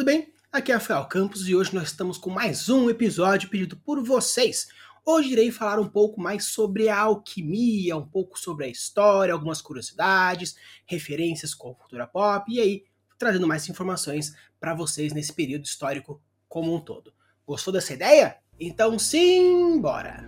tudo 0.00 0.06
bem? 0.06 0.32
Aqui 0.50 0.72
é 0.72 0.76
Rafael 0.76 1.04
Campos 1.04 1.46
e 1.46 1.54
hoje 1.54 1.74
nós 1.74 1.88
estamos 1.88 2.16
com 2.16 2.30
mais 2.30 2.70
um 2.70 2.88
episódio 2.88 3.50
pedido 3.50 3.76
por 3.76 4.02
vocês. 4.02 4.68
Hoje 5.04 5.32
irei 5.32 5.50
falar 5.50 5.78
um 5.78 5.86
pouco 5.86 6.18
mais 6.18 6.46
sobre 6.46 6.88
a 6.88 7.00
alquimia, 7.00 7.98
um 7.98 8.06
pouco 8.06 8.38
sobre 8.38 8.64
a 8.64 8.68
história, 8.68 9.34
algumas 9.34 9.60
curiosidades, 9.60 10.56
referências 10.86 11.54
com 11.54 11.72
a 11.72 11.74
cultura 11.74 12.06
pop 12.06 12.50
e 12.50 12.58
aí 12.58 12.84
trazendo 13.18 13.46
mais 13.46 13.68
informações 13.68 14.34
para 14.58 14.74
vocês 14.74 15.12
nesse 15.12 15.34
período 15.34 15.66
histórico 15.66 16.18
como 16.48 16.74
um 16.74 16.80
todo. 16.80 17.12
Gostou 17.46 17.70
dessa 17.70 17.92
ideia? 17.92 18.38
Então 18.58 18.98
sim, 18.98 19.78
bora! 19.82 20.26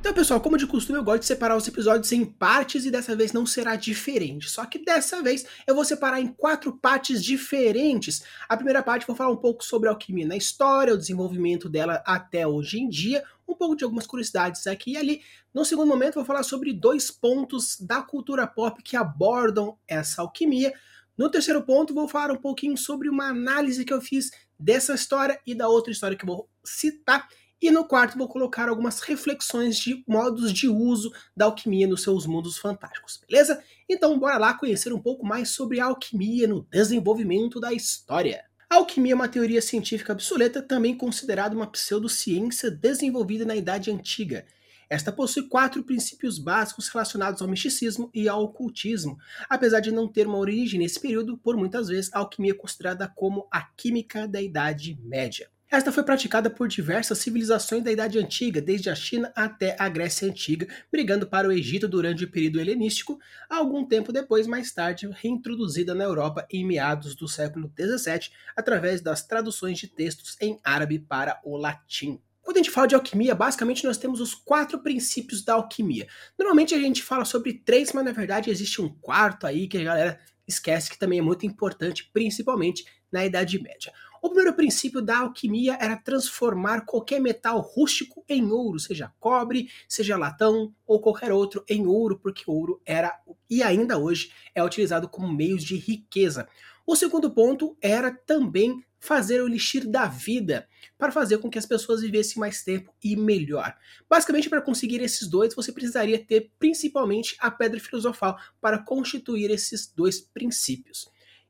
Então, 0.00 0.14
pessoal, 0.14 0.40
como 0.40 0.56
de 0.56 0.66
costume, 0.66 0.96
eu 0.96 1.04
gosto 1.04 1.20
de 1.20 1.26
separar 1.26 1.56
os 1.56 1.66
episódios 1.66 2.12
em 2.12 2.24
partes 2.24 2.84
e 2.84 2.90
dessa 2.90 3.16
vez 3.16 3.32
não 3.32 3.44
será 3.44 3.74
diferente. 3.74 4.48
Só 4.48 4.64
que 4.64 4.78
dessa 4.78 5.20
vez 5.22 5.44
eu 5.66 5.74
vou 5.74 5.84
separar 5.84 6.20
em 6.20 6.28
quatro 6.28 6.72
partes 6.72 7.22
diferentes. 7.22 8.22
A 8.48 8.56
primeira 8.56 8.80
parte 8.80 9.06
vou 9.06 9.16
falar 9.16 9.32
um 9.32 9.36
pouco 9.36 9.64
sobre 9.64 9.88
a 9.88 9.92
alquimia 9.92 10.26
na 10.26 10.36
história, 10.36 10.94
o 10.94 10.98
desenvolvimento 10.98 11.68
dela 11.68 12.00
até 12.06 12.46
hoje 12.46 12.78
em 12.78 12.88
dia, 12.88 13.24
um 13.46 13.54
pouco 13.54 13.74
de 13.74 13.82
algumas 13.82 14.06
curiosidades 14.06 14.66
aqui 14.68 14.92
e 14.92 14.96
ali. 14.96 15.20
No 15.52 15.64
segundo 15.64 15.88
momento, 15.88 16.14
vou 16.14 16.24
falar 16.24 16.44
sobre 16.44 16.72
dois 16.72 17.10
pontos 17.10 17.76
da 17.80 18.00
cultura 18.00 18.46
pop 18.46 18.80
que 18.82 18.96
abordam 18.96 19.76
essa 19.86 20.22
alquimia. 20.22 20.72
No 21.16 21.28
terceiro 21.28 21.60
ponto, 21.62 21.92
vou 21.92 22.06
falar 22.06 22.30
um 22.30 22.36
pouquinho 22.36 22.76
sobre 22.76 23.08
uma 23.08 23.24
análise 23.24 23.84
que 23.84 23.92
eu 23.92 24.00
fiz 24.00 24.30
dessa 24.56 24.94
história 24.94 25.40
e 25.44 25.56
da 25.56 25.68
outra 25.68 25.92
história 25.92 26.16
que 26.16 26.22
eu 26.22 26.28
vou 26.28 26.48
citar. 26.64 27.28
E 27.60 27.72
no 27.72 27.84
quarto 27.84 28.16
vou 28.16 28.28
colocar 28.28 28.68
algumas 28.68 29.00
reflexões 29.00 29.76
de 29.76 30.04
modos 30.06 30.52
de 30.52 30.68
uso 30.68 31.12
da 31.36 31.46
alquimia 31.46 31.88
nos 31.88 32.02
seus 32.02 32.24
mundos 32.24 32.56
fantásticos, 32.56 33.20
beleza? 33.28 33.60
Então 33.88 34.16
bora 34.16 34.38
lá 34.38 34.54
conhecer 34.54 34.92
um 34.92 35.00
pouco 35.00 35.26
mais 35.26 35.50
sobre 35.50 35.80
a 35.80 35.86
alquimia 35.86 36.46
no 36.46 36.64
desenvolvimento 36.70 37.58
da 37.58 37.72
história. 37.72 38.44
A 38.70 38.76
alquimia 38.76 39.12
é 39.12 39.14
uma 39.14 39.28
teoria 39.28 39.60
científica 39.60 40.12
obsoleta, 40.12 40.62
também 40.62 40.96
considerada 40.96 41.56
uma 41.56 41.66
pseudociência 41.66 42.70
desenvolvida 42.70 43.44
na 43.44 43.56
Idade 43.56 43.90
Antiga. 43.90 44.46
Esta 44.88 45.10
possui 45.10 45.48
quatro 45.48 45.82
princípios 45.82 46.38
básicos 46.38 46.88
relacionados 46.88 47.42
ao 47.42 47.48
misticismo 47.48 48.10
e 48.14 48.28
ao 48.28 48.44
ocultismo. 48.44 49.18
Apesar 49.48 49.80
de 49.80 49.90
não 49.90 50.06
ter 50.06 50.26
uma 50.26 50.38
origem 50.38 50.78
nesse 50.78 51.00
período, 51.00 51.36
por 51.38 51.56
muitas 51.56 51.88
vezes 51.88 52.12
a 52.12 52.20
alquimia 52.20 52.52
é 52.52 52.54
considerada 52.54 53.08
como 53.08 53.48
a 53.50 53.62
química 53.62 54.28
da 54.28 54.40
Idade 54.40 54.98
Média. 55.02 55.50
Esta 55.70 55.92
foi 55.92 56.02
praticada 56.02 56.48
por 56.48 56.66
diversas 56.66 57.18
civilizações 57.18 57.84
da 57.84 57.92
Idade 57.92 58.18
Antiga, 58.18 58.58
desde 58.58 58.88
a 58.88 58.94
China 58.94 59.30
até 59.36 59.76
a 59.78 59.86
Grécia 59.86 60.26
Antiga, 60.26 60.66
brigando 60.90 61.26
para 61.26 61.46
o 61.46 61.52
Egito 61.52 61.86
durante 61.86 62.24
o 62.24 62.30
período 62.30 62.58
helenístico, 62.58 63.18
algum 63.50 63.84
tempo 63.84 64.10
depois, 64.10 64.46
mais 64.46 64.72
tarde, 64.72 65.06
reintroduzida 65.12 65.94
na 65.94 66.04
Europa 66.04 66.46
em 66.50 66.64
meados 66.64 67.14
do 67.14 67.28
século 67.28 67.70
XVII, 67.78 68.30
através 68.56 69.02
das 69.02 69.22
traduções 69.22 69.78
de 69.78 69.88
textos 69.88 70.38
em 70.40 70.58
árabe 70.64 70.98
para 70.98 71.38
o 71.44 71.54
latim. 71.58 72.18
Quando 72.40 72.56
a 72.56 72.60
gente 72.60 72.70
fala 72.70 72.88
de 72.88 72.94
alquimia, 72.94 73.34
basicamente 73.34 73.84
nós 73.84 73.98
temos 73.98 74.22
os 74.22 74.34
quatro 74.34 74.78
princípios 74.78 75.44
da 75.44 75.52
alquimia. 75.52 76.08
Normalmente 76.38 76.74
a 76.74 76.78
gente 76.78 77.02
fala 77.02 77.26
sobre 77.26 77.52
três, 77.52 77.92
mas 77.92 78.06
na 78.06 78.12
verdade 78.12 78.48
existe 78.48 78.80
um 78.80 78.88
quarto 78.88 79.46
aí 79.46 79.68
que 79.68 79.76
a 79.76 79.84
galera 79.84 80.18
esquece 80.46 80.88
que 80.88 80.98
também 80.98 81.18
é 81.18 81.22
muito 81.22 81.44
importante, 81.44 82.08
principalmente 82.10 82.86
na 83.12 83.26
Idade 83.26 83.62
Média. 83.62 83.92
O 84.20 84.28
primeiro 84.28 84.54
princípio 84.54 85.00
da 85.00 85.18
alquimia 85.18 85.76
era 85.80 85.96
transformar 85.96 86.84
qualquer 86.84 87.20
metal 87.20 87.60
rústico 87.60 88.24
em 88.28 88.50
ouro, 88.50 88.78
seja 88.78 89.12
cobre, 89.20 89.70
seja 89.88 90.16
latão 90.16 90.74
ou 90.86 91.00
qualquer 91.00 91.32
outro 91.32 91.64
em 91.68 91.86
ouro, 91.86 92.18
porque 92.18 92.44
ouro 92.46 92.80
era 92.84 93.18
e 93.48 93.62
ainda 93.62 93.98
hoje 93.98 94.32
é 94.54 94.62
utilizado 94.62 95.08
como 95.08 95.32
meio 95.32 95.58
de 95.58 95.76
riqueza. 95.76 96.48
O 96.86 96.96
segundo 96.96 97.30
ponto 97.30 97.76
era 97.80 98.10
também 98.10 98.82
fazer 98.98 99.42
o 99.42 99.46
elixir 99.46 99.86
da 99.86 100.06
vida, 100.06 100.66
para 100.96 101.12
fazer 101.12 101.38
com 101.38 101.48
que 101.48 101.58
as 101.58 101.66
pessoas 101.66 102.00
vivessem 102.00 102.40
mais 102.40 102.62
tempo 102.62 102.92
e 103.02 103.14
melhor. 103.14 103.76
Basicamente, 104.08 104.48
para 104.48 104.60
conseguir 104.60 105.00
esses 105.00 105.28
dois, 105.28 105.54
você 105.54 105.70
precisaria 105.70 106.18
ter 106.18 106.50
principalmente 106.58 107.36
a 107.38 107.50
pedra 107.50 107.78
filosofal 107.78 108.36
para 108.60 108.78
constituir 108.78 109.50
esses 109.50 109.86
dois 109.86 110.20
princípios. 110.20 111.08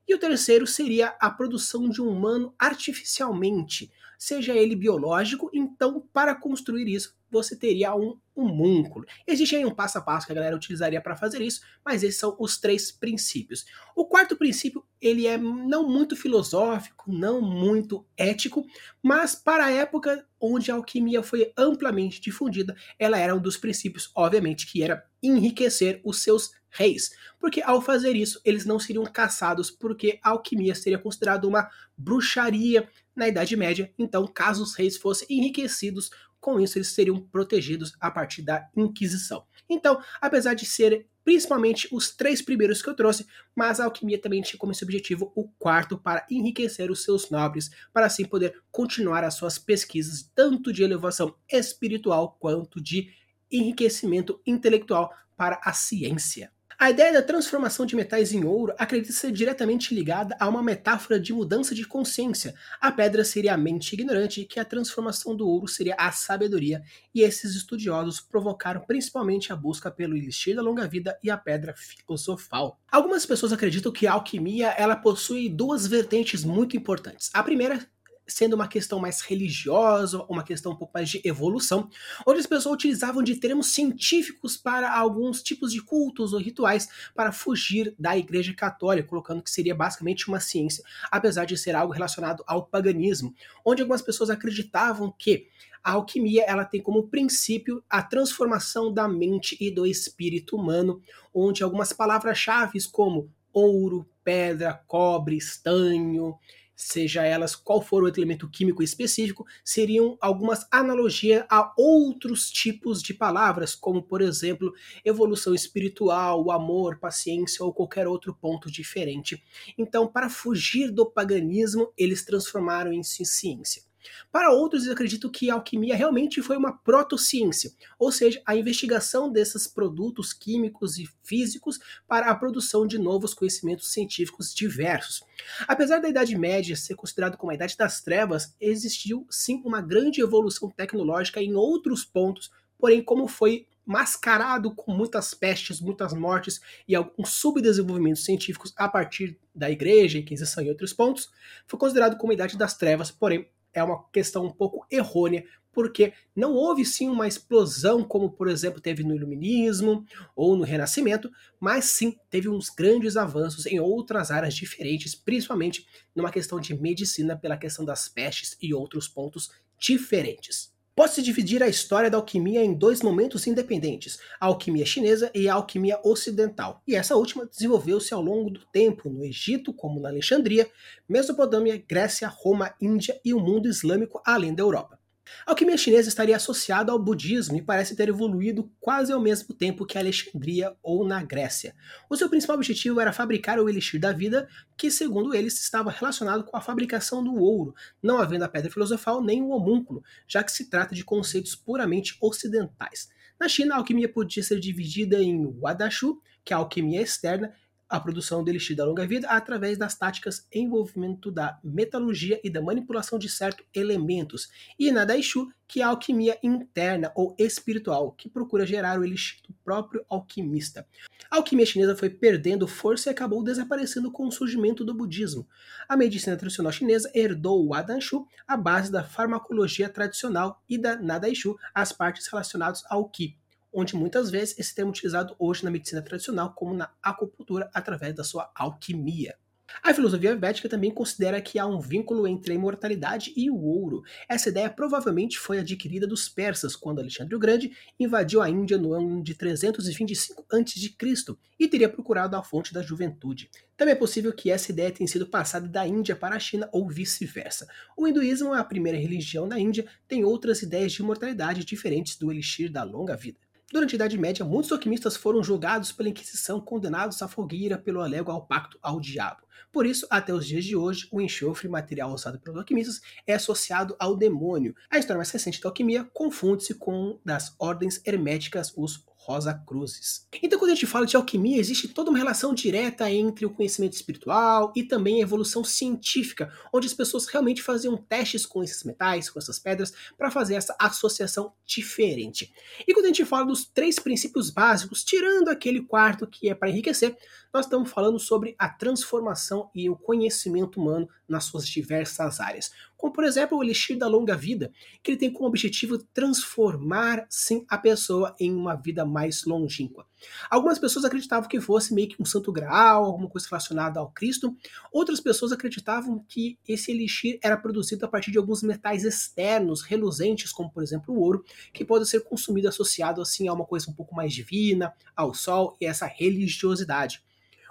E 0.09 0.13
o 0.15 0.17
terceiro 0.17 0.65
seria 0.65 1.15
a 1.19 1.29
produção 1.29 1.87
de 1.87 2.01
um 2.01 2.09
humano 2.09 2.51
artificialmente, 2.57 3.91
seja 4.17 4.55
ele 4.55 4.75
biológico, 4.75 5.51
então 5.53 6.03
para 6.11 6.33
construir 6.33 6.87
isso 6.87 7.15
você 7.31 7.55
teria 7.55 7.95
um 7.95 8.17
homúnculo. 8.35 9.05
Existe 9.27 9.55
aí 9.55 9.65
um 9.65 9.73
passo 9.73 9.97
a 9.97 10.01
passo 10.01 10.25
que 10.25 10.31
a 10.31 10.35
galera 10.35 10.55
utilizaria 10.55 11.01
para 11.01 11.15
fazer 11.15 11.41
isso, 11.41 11.61
mas 11.83 12.03
esses 12.03 12.19
são 12.19 12.35
os 12.39 12.57
três 12.57 12.91
princípios. 12.91 13.65
O 13.95 14.05
quarto 14.05 14.35
princípio, 14.35 14.83
ele 15.01 15.27
é 15.27 15.37
não 15.37 15.87
muito 15.87 16.15
filosófico, 16.15 17.11
não 17.11 17.41
muito 17.41 18.05
ético, 18.17 18.65
mas 19.03 19.35
para 19.35 19.65
a 19.65 19.71
época 19.71 20.25
onde 20.39 20.71
a 20.71 20.75
alquimia 20.75 21.21
foi 21.21 21.51
amplamente 21.57 22.21
difundida, 22.21 22.75
ela 22.97 23.17
era 23.17 23.35
um 23.35 23.41
dos 23.41 23.57
princípios, 23.57 24.09
obviamente, 24.15 24.65
que 24.65 24.81
era 24.81 25.05
enriquecer 25.21 25.99
os 26.03 26.21
seus 26.21 26.51
reis, 26.69 27.11
porque 27.39 27.61
ao 27.61 27.81
fazer 27.81 28.15
isso, 28.15 28.39
eles 28.45 28.65
não 28.65 28.79
seriam 28.79 29.03
caçados, 29.03 29.71
porque 29.71 30.19
a 30.23 30.29
alquimia 30.29 30.75
seria 30.75 30.99
considerada 30.99 31.47
uma 31.47 31.69
bruxaria 31.97 32.87
na 33.19 33.27
Idade 33.27 33.55
Média, 33.55 33.93
então 33.99 34.25
caso 34.25 34.63
os 34.63 34.73
reis 34.73 34.97
fossem 34.97 35.27
enriquecidos 35.29 36.09
com 36.39 36.59
isso, 36.59 36.77
eles 36.77 36.87
seriam 36.87 37.19
protegidos 37.19 37.93
a 37.99 38.09
partir 38.09 38.41
da 38.41 38.67
Inquisição. 38.75 39.45
Então, 39.69 40.01
apesar 40.21 40.53
de 40.53 40.65
ser 40.65 41.05
principalmente 41.23 41.87
os 41.91 42.15
três 42.15 42.41
primeiros 42.41 42.81
que 42.81 42.89
eu 42.89 42.95
trouxe, 42.95 43.27
mas 43.53 43.79
a 43.79 43.85
alquimia 43.85 44.19
também 44.19 44.41
tinha 44.41 44.57
como 44.57 44.71
esse 44.71 44.83
objetivo 44.83 45.31
o 45.35 45.47
quarto 45.59 45.97
para 45.97 46.25
enriquecer 46.31 46.89
os 46.89 47.03
seus 47.03 47.29
nobres, 47.29 47.69
para 47.93 48.05
assim 48.05 48.25
poder 48.25 48.63
continuar 48.71 49.23
as 49.23 49.35
suas 49.35 49.59
pesquisas, 49.59 50.31
tanto 50.33 50.73
de 50.73 50.81
elevação 50.81 51.35
espiritual 51.51 52.37
quanto 52.39 52.81
de 52.81 53.13
enriquecimento 53.51 54.41
intelectual 54.45 55.13
para 55.35 55.59
a 55.63 55.73
ciência. 55.73 56.51
A 56.81 56.91
ideia 56.91 57.11
da 57.11 57.21
transformação 57.21 57.85
de 57.85 57.93
metais 57.93 58.31
em 58.31 58.45
ouro 58.45 58.73
acredita 58.77 59.11
ser 59.11 59.33
diretamente 59.33 59.93
ligada 59.93 60.33
a 60.39 60.47
uma 60.47 60.63
metáfora 60.63 61.19
de 61.19 61.33
mudança 61.33 61.75
de 61.75 61.85
consciência. 61.85 62.55
A 62.79 62.89
pedra 62.89 63.25
seria 63.25 63.53
a 63.53 63.57
mente 63.57 63.91
ignorante, 63.91 64.45
que 64.45 64.61
a 64.61 64.63
transformação 64.63 65.35
do 65.35 65.45
ouro 65.45 65.67
seria 65.67 65.93
a 65.99 66.09
sabedoria, 66.13 66.81
e 67.13 67.19
esses 67.21 67.53
estudiosos 67.53 68.21
provocaram 68.21 68.79
principalmente 68.79 69.51
a 69.51 69.57
busca 69.57 69.91
pelo 69.91 70.15
elixir 70.15 70.55
da 70.55 70.61
longa 70.61 70.87
vida 70.87 71.19
e 71.21 71.29
a 71.29 71.35
pedra 71.35 71.75
filosofal. 71.75 72.79
Algumas 72.89 73.25
pessoas 73.25 73.51
acreditam 73.51 73.91
que 73.91 74.07
a 74.07 74.13
alquimia 74.13 74.69
ela 74.69 74.95
possui 74.95 75.49
duas 75.49 75.85
vertentes 75.85 76.45
muito 76.45 76.77
importantes. 76.77 77.29
A 77.33 77.43
primeira 77.43 77.85
sendo 78.29 78.53
uma 78.53 78.67
questão 78.67 78.99
mais 78.99 79.21
religiosa, 79.21 80.23
uma 80.29 80.43
questão 80.43 80.71
um 80.71 80.75
pouco 80.75 80.93
mais 80.93 81.09
de 81.09 81.21
evolução, 81.23 81.89
onde 82.25 82.39
as 82.39 82.45
pessoas 82.45 82.75
utilizavam 82.75 83.21
de 83.21 83.35
termos 83.35 83.73
científicos 83.73 84.55
para 84.55 84.95
alguns 84.95 85.41
tipos 85.41 85.71
de 85.73 85.81
cultos 85.81 86.31
ou 86.31 86.39
rituais 86.39 86.87
para 87.15 87.31
fugir 87.31 87.93
da 87.97 88.17
Igreja 88.17 88.53
Católica, 88.53 89.07
colocando 89.07 89.41
que 89.41 89.51
seria 89.51 89.75
basicamente 89.75 90.27
uma 90.27 90.39
ciência, 90.39 90.83
apesar 91.11 91.45
de 91.45 91.57
ser 91.57 91.75
algo 91.75 91.93
relacionado 91.93 92.43
ao 92.47 92.65
paganismo, 92.65 93.33
onde 93.65 93.81
algumas 93.81 94.01
pessoas 94.01 94.29
acreditavam 94.29 95.13
que 95.17 95.47
a 95.83 95.93
alquimia 95.93 96.43
ela 96.43 96.65
tem 96.65 96.81
como 96.81 97.07
princípio 97.07 97.83
a 97.89 98.01
transformação 98.03 98.93
da 98.93 99.07
mente 99.07 99.57
e 99.59 99.71
do 99.71 99.85
espírito 99.85 100.55
humano, 100.55 101.01
onde 101.33 101.63
algumas 101.63 101.93
palavras-chave 101.93 102.79
como 102.91 103.31
ouro, 103.53 104.07
pedra, 104.23 104.81
cobre, 104.85 105.37
estanho, 105.37 106.37
seja 106.79 107.25
elas 107.25 107.57
qual 107.57 107.81
for 107.81 108.03
o 108.03 108.07
elemento 108.07 108.49
químico 108.49 108.81
específico, 108.81 109.45
seriam 109.65 110.17
algumas 110.21 110.65
analogias 110.71 111.43
a 111.49 111.73
outros 111.77 112.49
tipos 112.49 113.03
de 113.03 113.13
palavras, 113.13 113.75
como 113.75 114.01
por 114.01 114.21
exemplo, 114.21 114.73
evolução 115.03 115.53
espiritual, 115.53 116.49
amor, 116.49 116.97
paciência 116.97 117.65
ou 117.65 117.73
qualquer 117.73 118.07
outro 118.07 118.33
ponto 118.33 118.71
diferente. 118.71 119.43
Então, 119.77 120.07
para 120.07 120.29
fugir 120.29 120.89
do 120.89 121.05
paganismo, 121.05 121.91
eles 121.97 122.23
transformaram 122.23 122.93
isso 122.93 123.21
em 123.21 123.25
ciência. 123.25 123.88
Para 124.31 124.51
outros, 124.51 124.85
eu 124.85 124.93
acredito 124.93 125.29
que 125.29 125.49
a 125.49 125.55
alquimia 125.55 125.95
realmente 125.95 126.41
foi 126.41 126.57
uma 126.57 126.71
protociência, 126.71 127.71
ou 127.97 128.11
seja, 128.11 128.41
a 128.45 128.55
investigação 128.55 129.31
desses 129.31 129.67
produtos 129.67 130.33
químicos 130.33 130.97
e 130.97 131.09
físicos 131.23 131.79
para 132.07 132.29
a 132.29 132.35
produção 132.35 132.85
de 132.85 132.97
novos 132.97 133.33
conhecimentos 133.33 133.91
científicos 133.91 134.53
diversos. 134.53 135.23
Apesar 135.67 135.99
da 135.99 136.09
Idade 136.09 136.37
Média 136.37 136.75
ser 136.75 136.95
considerado 136.95 137.37
como 137.37 137.51
a 137.51 137.55
Idade 137.55 137.77
das 137.77 138.01
Trevas, 138.01 138.55
existiu 138.59 139.25
sim 139.29 139.61
uma 139.65 139.81
grande 139.81 140.21
evolução 140.21 140.69
tecnológica 140.69 141.41
em 141.41 141.55
outros 141.55 142.05
pontos, 142.05 142.51
porém, 142.77 143.03
como 143.03 143.27
foi 143.27 143.67
mascarado 143.89 144.73
com 144.75 144.93
muitas 144.93 145.33
pestes, 145.33 145.81
muitas 145.81 146.13
mortes 146.13 146.61
e 146.87 146.93
alguns 146.93 147.29
subdesenvolvimentos 147.29 148.23
científicos 148.23 148.71
a 148.77 148.87
partir 148.87 149.39
da 149.53 149.71
Igreja, 149.71 150.19
Inquisição 150.19 150.63
e 150.63 150.69
outros 150.69 150.93
pontos, 150.93 151.27
foi 151.65 151.79
considerado 151.79 152.15
como 152.15 152.31
a 152.31 152.35
Idade 152.35 152.55
das 152.55 152.77
Trevas, 152.77 153.09
porém 153.09 153.49
é 153.73 153.83
uma 153.83 154.03
questão 154.09 154.45
um 154.45 154.51
pouco 154.51 154.85
errônea, 154.91 155.43
porque 155.71 156.13
não 156.35 156.53
houve 156.53 156.83
sim 156.83 157.07
uma 157.07 157.27
explosão 157.27 158.03
como, 158.03 158.31
por 158.31 158.47
exemplo, 158.47 158.81
teve 158.81 159.03
no 159.03 159.15
Iluminismo 159.15 160.03
ou 160.35 160.57
no 160.57 160.63
Renascimento, 160.63 161.29
mas 161.59 161.85
sim 161.85 162.17
teve 162.29 162.49
uns 162.49 162.69
grandes 162.69 163.15
avanços 163.15 163.65
em 163.65 163.79
outras 163.79 164.31
áreas 164.31 164.55
diferentes, 164.55 165.15
principalmente 165.15 165.85
numa 166.15 166.31
questão 166.31 166.59
de 166.59 166.73
medicina, 166.73 167.37
pela 167.37 167.57
questão 167.57 167.85
das 167.85 168.09
pestes 168.09 168.57
e 168.61 168.73
outros 168.73 169.07
pontos 169.07 169.51
diferentes. 169.77 170.73
Pode-se 170.99 171.21
dividir 171.21 171.63
a 171.63 171.69
história 171.69 172.09
da 172.09 172.17
alquimia 172.17 172.61
em 172.61 172.73
dois 172.73 173.01
momentos 173.01 173.47
independentes, 173.47 174.19
a 174.37 174.47
alquimia 174.47 174.85
chinesa 174.85 175.31
e 175.33 175.47
a 175.47 175.53
alquimia 175.53 175.97
ocidental. 176.03 176.83
E 176.85 176.93
essa 176.93 177.15
última 177.15 177.45
desenvolveu-se 177.45 178.13
ao 178.13 178.21
longo 178.21 178.49
do 178.49 178.65
tempo 178.65 179.09
no 179.09 179.23
Egito, 179.23 179.71
como 179.71 180.01
na 180.01 180.09
Alexandria, 180.09 180.69
Mesopotâmia, 181.07 181.81
Grécia, 181.87 182.27
Roma, 182.27 182.75
Índia 182.81 183.17
e 183.23 183.33
o 183.33 183.39
mundo 183.39 183.69
islâmico 183.69 184.21
além 184.25 184.53
da 184.53 184.61
Europa. 184.61 184.98
A 185.45 185.51
alquimia 185.51 185.77
chinesa 185.77 186.09
estaria 186.09 186.35
associada 186.35 186.91
ao 186.91 186.99
budismo 186.99 187.57
e 187.57 187.61
parece 187.61 187.95
ter 187.95 188.09
evoluído 188.09 188.71
quase 188.79 189.11
ao 189.11 189.21
mesmo 189.21 189.53
tempo 189.53 189.85
que 189.85 189.97
Alexandria 189.97 190.75
ou 190.81 191.05
na 191.05 191.23
Grécia. 191.23 191.75
O 192.09 192.15
seu 192.15 192.29
principal 192.29 192.55
objetivo 192.55 192.99
era 192.99 193.13
fabricar 193.13 193.59
o 193.59 193.69
elixir 193.69 193.99
da 193.99 194.11
vida, 194.11 194.47
que, 194.77 194.91
segundo 194.91 195.33
eles, 195.33 195.59
estava 195.59 195.91
relacionado 195.91 196.43
com 196.43 196.55
a 196.55 196.61
fabricação 196.61 197.23
do 197.23 197.35
ouro, 197.35 197.73
não 198.01 198.19
havendo 198.19 198.43
a 198.43 198.49
pedra 198.49 198.71
filosofal 198.71 199.23
nem 199.23 199.41
o 199.41 199.49
homúnculo, 199.49 200.03
já 200.27 200.43
que 200.43 200.51
se 200.51 200.69
trata 200.69 200.93
de 200.93 201.03
conceitos 201.03 201.55
puramente 201.55 202.17
ocidentais. 202.21 203.09
Na 203.39 203.47
China, 203.47 203.75
a 203.75 203.77
alquimia 203.77 204.09
podia 204.09 204.43
ser 204.43 204.59
dividida 204.59 205.21
em 205.21 205.45
Wadashu, 205.59 206.21
que 206.43 206.53
é 206.53 206.55
a 206.55 206.59
alquimia 206.59 207.01
externa, 207.01 207.53
a 207.89 207.99
produção 207.99 208.43
do 208.43 208.49
elixir 208.49 208.75
da 208.75 208.85
longa 208.85 209.07
vida 209.07 209.27
através 209.27 209.77
das 209.77 209.95
táticas 209.95 210.45
envolvimento 210.53 211.31
da 211.31 211.57
metalurgia 211.63 212.39
e 212.43 212.49
da 212.49 212.61
manipulação 212.61 213.17
de 213.17 213.27
certos 213.27 213.65
elementos, 213.73 214.49
e 214.77 214.91
na 214.91 215.03
Daishu, 215.03 215.51
que 215.67 215.81
é 215.81 215.83
a 215.83 215.87
alquimia 215.87 216.37
interna 216.43 217.11
ou 217.15 217.35
espiritual, 217.37 218.11
que 218.11 218.29
procura 218.29 218.65
gerar 218.65 218.99
o 218.99 219.03
elixir 219.03 219.39
do 219.47 219.53
próprio 219.63 220.05
alquimista. 220.09 220.85
A 221.29 221.37
alquimia 221.37 221.65
chinesa 221.65 221.95
foi 221.95 222.09
perdendo 222.09 222.67
força 222.67 223.09
e 223.09 223.11
acabou 223.11 223.43
desaparecendo 223.43 224.11
com 224.11 224.27
o 224.27 224.31
surgimento 224.31 224.83
do 224.83 224.93
budismo. 224.93 225.47
A 225.87 225.95
medicina 225.95 226.35
tradicional 226.35 226.71
chinesa 226.71 227.11
herdou 227.13 227.65
o 227.65 227.73
Adanshu, 227.73 228.25
a 228.47 228.57
base 228.57 228.91
da 228.91 229.03
farmacologia 229.03 229.89
tradicional, 229.89 230.63
e 230.67 230.77
da 230.77 230.95
Nadaishu, 230.95 231.57
as 231.73 231.91
partes 231.91 232.27
relacionadas 232.27 232.83
ao 232.89 233.07
Qi 233.09 233.38
onde 233.73 233.95
muitas 233.95 234.29
vezes 234.29 234.57
esse 234.57 234.73
termo 234.73 234.89
é 234.89 234.93
utilizado 234.93 235.35
hoje 235.39 235.63
na 235.63 235.71
medicina 235.71 236.01
tradicional 236.01 236.53
como 236.53 236.73
na 236.73 236.91
acupuntura 237.01 237.69
através 237.73 238.15
da 238.15 238.23
sua 238.23 238.51
alquimia. 238.55 239.35
A 239.83 239.93
filosofia 239.93 240.35
védica 240.35 240.67
também 240.67 240.91
considera 240.91 241.41
que 241.41 241.59
há 241.59 241.65
um 241.65 241.79
vínculo 241.79 242.27
entre 242.27 242.51
a 242.51 242.55
imortalidade 242.55 243.31
e 243.35 243.49
o 243.49 243.55
ouro. 243.55 244.01
Essa 244.27 244.49
ideia 244.49 244.69
provavelmente 244.69 245.37
foi 245.37 245.59
adquirida 245.59 246.07
dos 246.07 246.27
persas 246.27 246.75
quando 246.75 246.99
Alexandre 246.99 247.35
o 247.35 247.39
Grande 247.39 247.71
invadiu 247.99 248.41
a 248.41 248.49
Índia 248.49 248.77
no 248.77 248.93
ano 248.93 249.21
de 249.23 249.33
325 249.35 250.45
a.C. 250.51 251.37
e 251.59 251.67
teria 251.67 251.87
procurado 251.87 252.35
a 252.35 252.43
fonte 252.43 252.73
da 252.73 252.81
juventude. 252.81 253.49
Também 253.77 253.93
é 253.93 253.97
possível 253.97 254.33
que 254.33 254.51
essa 254.51 254.71
ideia 254.71 254.91
tenha 254.91 255.07
sido 255.07 255.27
passada 255.27 255.67
da 255.67 255.87
Índia 255.87 256.15
para 256.15 256.35
a 256.35 256.39
China 256.39 256.67
ou 256.71 256.89
vice-versa. 256.89 257.67
O 257.95 258.07
hinduísmo 258.07 258.53
a 258.53 258.63
primeira 258.63 258.97
religião 258.97 259.45
na 259.47 259.59
Índia, 259.59 259.85
tem 260.07 260.23
outras 260.23 260.61
ideias 260.61 260.91
de 260.91 261.01
imortalidade 261.01 261.63
diferentes 261.63 262.17
do 262.17 262.31
elixir 262.31 262.71
da 262.71 262.83
longa 262.83 263.15
vida. 263.15 263.48
Durante 263.71 263.93
a 263.93 263.97
Idade 263.97 264.17
Média, 264.17 264.43
muitos 264.43 264.71
alquimistas 264.71 265.15
foram 265.15 265.43
julgados 265.43 265.91
pela 265.91 266.09
Inquisição, 266.09 266.59
condenados 266.59 267.21
à 267.21 267.27
fogueira 267.27 267.77
pelo 267.77 268.01
alego 268.01 268.31
ao 268.31 268.43
pacto 268.43 268.79
ao 268.81 268.99
diabo. 268.99 269.43
Por 269.71 269.85
isso, 269.85 270.07
até 270.09 270.33
os 270.33 270.47
dias 270.47 270.65
de 270.65 270.75
hoje, 270.75 271.07
o 271.11 271.21
enxofre 271.21 271.67
material 271.67 272.11
usado 272.11 272.39
pelos 272.39 272.57
alquimistas 272.57 272.99
é 273.27 273.35
associado 273.35 273.95
ao 273.99 274.15
demônio. 274.15 274.75
A 274.89 274.97
história 274.97 275.19
mais 275.19 275.29
recente 275.29 275.61
da 275.61 275.69
alquimia 275.69 276.03
confunde-se 276.11 276.73
com 276.73 277.19
das 277.23 277.53
ordens 277.59 278.01
herméticas, 278.03 278.73
os 278.75 279.05
Rosa 279.21 279.53
Cruzes. 279.53 280.25
Então, 280.41 280.57
quando 280.57 280.71
a 280.71 280.73
gente 280.73 280.87
fala 280.87 281.05
de 281.05 281.15
alquimia, 281.15 281.59
existe 281.59 281.89
toda 281.89 282.09
uma 282.09 282.17
relação 282.17 282.53
direta 282.53 283.11
entre 283.11 283.45
o 283.45 283.49
conhecimento 283.49 283.93
espiritual 283.93 284.71
e 284.75 284.81
também 284.81 285.19
a 285.19 285.23
evolução 285.23 285.61
científica, 285.61 286.51
onde 286.73 286.87
as 286.87 286.93
pessoas 286.93 287.27
realmente 287.27 287.61
faziam 287.61 287.97
testes 287.97 288.45
com 288.45 288.63
esses 288.63 288.81
metais, 288.83 289.29
com 289.29 289.37
essas 289.37 289.59
pedras, 289.59 289.93
para 290.17 290.31
fazer 290.31 290.55
essa 290.55 290.75
associação 290.79 291.51
diferente. 291.65 292.51
E 292.87 292.93
quando 292.93 293.05
a 293.05 293.09
gente 293.09 293.25
fala 293.25 293.45
dos 293.45 293.65
três 293.65 293.99
princípios 293.99 294.49
básicos, 294.49 295.03
tirando 295.03 295.49
aquele 295.49 295.81
quarto 295.81 296.25
que 296.25 296.49
é 296.49 296.55
para 296.55 296.69
enriquecer, 296.69 297.17
nós 297.53 297.65
estamos 297.65 297.91
falando 297.91 298.19
sobre 298.19 298.55
a 298.57 298.69
transformação 298.69 299.69
e 299.75 299.89
o 299.89 299.97
conhecimento 299.97 300.79
humano 300.79 301.09
nas 301.27 301.43
suas 301.45 301.67
diversas 301.67 302.39
áreas. 302.39 302.71
Como, 302.99 303.13
por 303.13 303.23
exemplo, 303.23 303.57
o 303.57 303.63
Elixir 303.63 303.97
da 303.97 304.07
Longa 304.07 304.35
Vida, 304.35 304.73
que 305.01 305.11
ele 305.11 305.17
tem 305.17 305.31
como 305.31 305.47
objetivo 305.47 305.97
transformar, 306.13 307.25
sim, 307.29 307.65
a 307.69 307.77
pessoa 307.77 308.35
em 308.37 308.53
uma 308.53 308.75
vida 308.75 309.05
mais 309.05 309.45
longínqua. 309.45 310.05
Algumas 310.49 310.77
pessoas 310.77 311.05
acreditavam 311.05 311.47
que 311.47 311.61
fosse 311.61 311.93
meio 311.93 312.09
que 312.09 312.21
um 312.21 312.25
santo 312.25 312.51
graal, 312.51 313.05
alguma 313.05 313.29
coisa 313.29 313.47
relacionada 313.49 314.01
ao 314.01 314.11
Cristo. 314.11 314.53
Outras 314.91 315.21
pessoas 315.21 315.53
acreditavam 315.53 316.25
que 316.27 316.59
esse 316.67 316.91
elixir 316.91 317.39
era 317.41 317.55
produzido 317.55 318.05
a 318.05 318.09
partir 318.09 318.31
de 318.31 318.37
alguns 318.37 318.61
metais 318.63 319.05
externos, 319.05 319.81
reluzentes, 319.81 320.51
como 320.51 320.69
por 320.69 320.83
exemplo 320.83 321.15
o 321.15 321.21
ouro, 321.21 321.45
que 321.73 321.85
pode 321.85 322.05
ser 322.05 322.19
consumido 322.25 322.67
associado 322.67 323.21
assim 323.21 323.47
a 323.47 323.53
uma 323.53 323.65
coisa 323.65 323.89
um 323.89 323.93
pouco 323.93 324.13
mais 324.13 324.33
divina, 324.33 324.93
ao 325.15 325.33
sol 325.33 325.77
e 325.79 325.85
essa 325.85 326.05
religiosidade. 326.05 327.23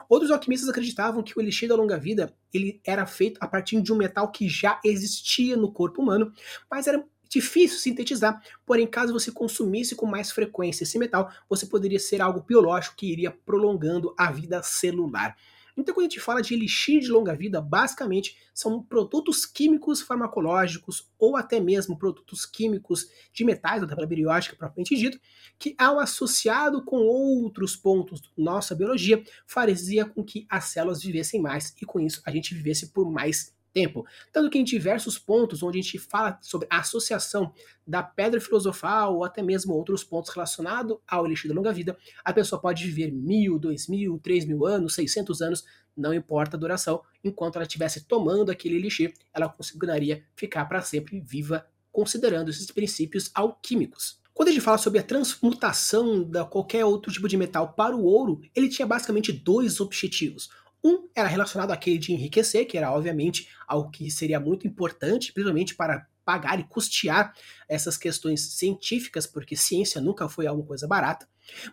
Outros 0.08 0.30
alquimistas 0.30 0.68
acreditavam 0.68 1.22
que 1.22 1.36
o 1.38 1.42
elixir 1.42 1.68
da 1.68 1.76
longa 1.76 1.98
vida 1.98 2.34
ele 2.52 2.80
era 2.84 3.06
feito 3.06 3.38
a 3.40 3.46
partir 3.46 3.80
de 3.82 3.92
um 3.92 3.96
metal 3.96 4.30
que 4.30 4.48
já 4.48 4.80
existia 4.84 5.56
no 5.56 5.70
corpo 5.70 6.00
humano, 6.00 6.32
mas 6.70 6.86
era 6.86 7.04
difícil 7.28 7.78
sintetizar, 7.78 8.42
porém 8.64 8.86
caso 8.86 9.12
você 9.12 9.30
consumisse 9.30 9.94
com 9.94 10.06
mais 10.06 10.30
frequência 10.30 10.84
esse 10.84 10.98
metal, 10.98 11.30
você 11.48 11.66
poderia 11.66 11.98
ser 11.98 12.22
algo 12.22 12.40
biológico 12.40 12.96
que 12.96 13.12
iria 13.12 13.30
prolongando 13.30 14.14
a 14.16 14.32
vida 14.32 14.62
celular. 14.62 15.36
Então, 15.78 15.94
quando 15.94 16.06
a 16.06 16.08
gente 16.08 16.20
fala 16.20 16.42
de 16.42 16.54
elixir 16.54 17.00
de 17.00 17.08
longa 17.08 17.36
vida, 17.36 17.60
basicamente 17.60 18.36
são 18.52 18.82
produtos 18.82 19.46
químicos 19.46 20.02
farmacológicos 20.02 21.08
ou 21.18 21.36
até 21.36 21.60
mesmo 21.60 21.96
produtos 21.96 22.44
químicos 22.44 23.06
de 23.32 23.44
metais, 23.44 23.80
da 23.80 23.86
tabela 23.86 24.08
periódica 24.08 24.56
propriamente 24.56 24.96
dito, 24.96 25.20
que 25.58 25.76
ao 25.78 26.00
associado 26.00 26.84
com 26.84 26.98
outros 26.98 27.76
pontos 27.76 28.20
da 28.20 28.28
nossa 28.36 28.74
biologia, 28.74 29.22
fazia 29.46 30.04
com 30.04 30.24
que 30.24 30.46
as 30.50 30.64
células 30.64 31.02
vivessem 31.02 31.40
mais 31.40 31.74
e 31.80 31.86
com 31.86 32.00
isso 32.00 32.20
a 32.24 32.30
gente 32.32 32.54
vivesse 32.54 32.88
por 32.92 33.10
mais 33.10 33.56
tempo. 33.72 34.06
Tanto 34.32 34.50
que 34.50 34.58
em 34.58 34.64
diversos 34.64 35.18
pontos 35.18 35.62
onde 35.62 35.78
a 35.78 35.82
gente 35.82 35.98
fala 35.98 36.38
sobre 36.42 36.66
a 36.70 36.80
associação 36.80 37.52
da 37.86 38.02
pedra 38.02 38.40
filosofal 38.40 39.16
ou 39.16 39.24
até 39.24 39.42
mesmo 39.42 39.74
outros 39.74 40.04
pontos 40.04 40.32
relacionados 40.32 40.98
ao 41.06 41.26
elixir 41.26 41.48
da 41.48 41.54
longa 41.54 41.72
vida, 41.72 41.96
a 42.24 42.32
pessoa 42.32 42.60
pode 42.60 42.84
viver 42.84 43.12
mil, 43.12 43.58
dois 43.58 43.88
mil, 43.88 44.18
três 44.18 44.44
mil 44.44 44.66
anos, 44.66 44.94
seiscentos 44.94 45.40
anos, 45.40 45.64
não 45.96 46.14
importa 46.14 46.56
a 46.56 46.60
duração, 46.60 47.02
enquanto 47.24 47.56
ela 47.56 47.64
estivesse 47.64 48.04
tomando 48.04 48.50
aquele 48.50 48.76
elixir, 48.76 49.12
ela 49.32 49.48
conseguiria 49.48 50.24
ficar 50.36 50.64
para 50.66 50.80
sempre 50.80 51.20
viva, 51.20 51.66
considerando 51.90 52.50
esses 52.50 52.70
princípios 52.70 53.30
alquímicos. 53.34 54.20
Quando 54.32 54.50
a 54.50 54.52
gente 54.52 54.62
fala 54.62 54.78
sobre 54.78 55.00
a 55.00 55.02
transmutação 55.02 56.22
de 56.22 56.44
qualquer 56.44 56.84
outro 56.84 57.10
tipo 57.12 57.26
de 57.26 57.36
metal 57.36 57.72
para 57.72 57.96
o 57.96 58.04
ouro, 58.04 58.40
ele 58.54 58.68
tinha 58.68 58.86
basicamente 58.86 59.32
dois 59.32 59.80
objetivos. 59.80 60.48
Um 60.82 61.08
era 61.14 61.28
relacionado 61.28 61.70
àquele 61.70 61.98
de 61.98 62.12
enriquecer, 62.12 62.66
que 62.66 62.78
era 62.78 62.92
obviamente 62.92 63.48
algo 63.66 63.90
que 63.90 64.10
seria 64.10 64.38
muito 64.38 64.66
importante, 64.66 65.32
principalmente 65.32 65.74
para 65.74 66.06
pagar 66.24 66.60
e 66.60 66.64
custear 66.64 67.32
essas 67.66 67.96
questões 67.96 68.42
científicas, 68.52 69.26
porque 69.26 69.56
ciência 69.56 70.00
nunca 70.00 70.28
foi 70.28 70.46
alguma 70.46 70.66
coisa 70.66 70.86
barata, 70.86 71.26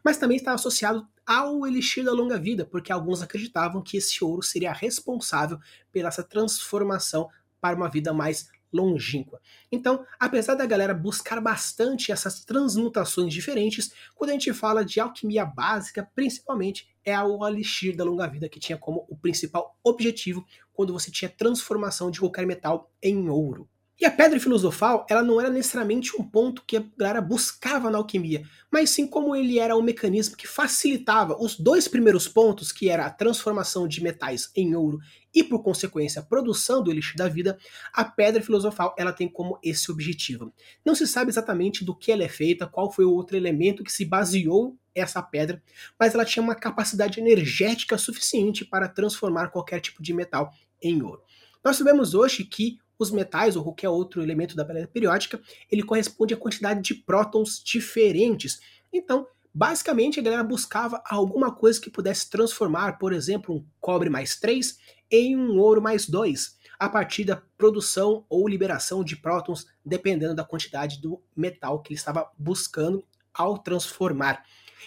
mas 0.04 0.18
também 0.18 0.38
estava 0.38 0.56
associado 0.56 1.06
ao 1.26 1.68
elixir 1.68 2.06
da 2.06 2.14
longa 2.14 2.40
vida, 2.40 2.66
porque 2.66 2.92
alguns 2.92 3.22
acreditavam 3.22 3.82
que 3.82 3.98
esse 3.98 4.24
ouro 4.24 4.42
seria 4.42 4.72
responsável 4.72 5.60
pela 5.92 6.08
essa 6.08 6.24
transformação 6.24 7.28
para 7.60 7.76
uma 7.76 7.90
vida 7.90 8.14
mais 8.14 8.48
longínqua. 8.76 9.40
Então, 9.72 10.06
apesar 10.20 10.56
da 10.56 10.66
galera 10.66 10.94
buscar 10.94 11.40
bastante 11.40 12.12
essas 12.12 12.44
transmutações 12.44 13.34
diferentes, 13.34 13.92
quando 14.14 14.32
a 14.32 14.34
gente 14.34 14.54
fala 14.54 14.84
de 14.84 15.00
alquimia 15.00 15.46
básica, 15.46 16.08
principalmente 16.14 16.88
é 17.04 17.20
o 17.22 17.48
elixir 17.48 17.96
da 17.96 18.04
longa 18.04 18.28
vida 18.28 18.50
que 18.50 18.60
tinha 18.60 18.78
como 18.78 19.06
o 19.10 19.16
principal 19.16 19.78
objetivo 19.84 20.46
quando 20.74 20.94
você 20.94 21.10
tinha 21.10 21.30
transformação 21.30 22.12
de 22.12 22.20
qualquer 22.20 22.46
metal 22.46 22.92
em 23.02 23.30
ouro. 23.30 23.70
E 23.98 24.06
a 24.06 24.12
pedra 24.12 24.38
filosofal, 24.42 25.06
ela 25.10 25.24
não 25.24 25.40
era 25.40 25.50
necessariamente 25.50 26.20
um 26.20 26.24
ponto 26.24 26.64
que 26.68 26.76
a 26.76 26.84
galera 26.98 27.22
buscava 27.22 27.90
na 27.90 27.98
alquimia, 27.98 28.44
mas 28.70 28.90
sim 28.90 29.08
como 29.08 29.34
ele 29.34 29.58
era 29.58 29.78
um 29.78 29.82
mecanismo 29.82 30.36
que 30.36 30.46
facilitava 30.46 31.42
os 31.42 31.58
dois 31.58 31.88
primeiros 31.88 32.28
pontos, 32.28 32.74
que 32.74 32.90
era 32.90 33.06
a 33.06 33.10
transformação 33.10 33.88
de 33.88 34.04
metais 34.04 34.52
em 34.54 34.76
ouro 34.76 35.00
e, 35.36 35.44
por 35.44 35.62
consequência, 35.62 36.22
a 36.22 36.26
produção 36.26 36.82
do 36.82 36.90
elixir 36.90 37.18
da 37.18 37.28
vida, 37.28 37.58
a 37.92 38.06
pedra 38.06 38.42
filosofal 38.42 38.96
ela 38.98 39.12
tem 39.12 39.28
como 39.28 39.60
esse 39.62 39.92
objetivo. 39.92 40.54
Não 40.86 40.96
se 40.96 41.06
sabe 41.06 41.30
exatamente 41.30 41.84
do 41.84 41.94
que 41.94 42.12
ela 42.12 42.24
é 42.24 42.30
feita, 42.30 42.66
qual 42.66 42.90
foi 42.90 43.04
o 43.04 43.12
outro 43.12 43.36
elemento 43.36 43.84
que 43.84 43.92
se 43.92 44.06
baseou 44.06 44.78
essa 44.96 45.22
pedra, 45.22 45.62
mas 46.00 46.16
ela 46.16 46.24
tinha 46.24 46.42
uma 46.42 46.56
capacidade 46.56 47.20
energética 47.20 47.98
suficiente 47.98 48.64
para 48.64 48.88
transformar 48.88 49.50
qualquer 49.50 49.82
tipo 49.82 50.02
de 50.02 50.14
metal 50.14 50.54
em 50.82 51.04
ouro. 51.04 51.22
Nós 51.62 51.76
sabemos 51.76 52.14
hoje 52.14 52.46
que 52.46 52.80
os 52.98 53.12
metais 53.12 53.58
ou 53.58 53.64
qualquer 53.64 53.90
outro 53.90 54.22
elemento 54.22 54.56
da 54.56 54.64
tabela 54.64 54.88
periódica, 54.88 55.42
ele 55.70 55.84
corresponde 55.84 56.34
a 56.34 56.38
quantidade 56.38 56.82
de 56.82 56.96
prótons 56.96 57.62
diferentes. 57.62 58.60
Então, 58.94 59.28
basicamente, 59.54 60.20
a 60.20 60.24
galera 60.24 60.44
buscava 60.44 61.04
alguma 61.06 61.54
coisa 61.54 61.82
que 61.82 61.90
pudesse 61.90 62.30
transformar, 62.30 62.98
por 62.98 63.12
exemplo, 63.12 63.56
um 63.56 63.66
cobre 63.82 64.10
mais 64.10 64.38
3 64.38 64.78
em 65.10 65.36
um 65.36 65.58
ouro 65.60 65.82
mais 65.82 66.08
2, 66.08 66.58
a 66.80 66.90
partir 66.90 67.24
da 67.24 67.42
produção 67.58 68.26
ou 68.30 68.48
liberação 68.48 69.04
de 69.04 69.16
prótons, 69.16 69.66
dependendo 69.84 70.36
da 70.36 70.44
quantidade 70.44 71.02
do 71.02 71.22
metal 71.36 71.82
que 71.82 71.94
ele 71.94 72.00
estava 72.00 72.30
buscando 72.38 73.04
ao 73.34 73.58
transformar. 73.58 74.44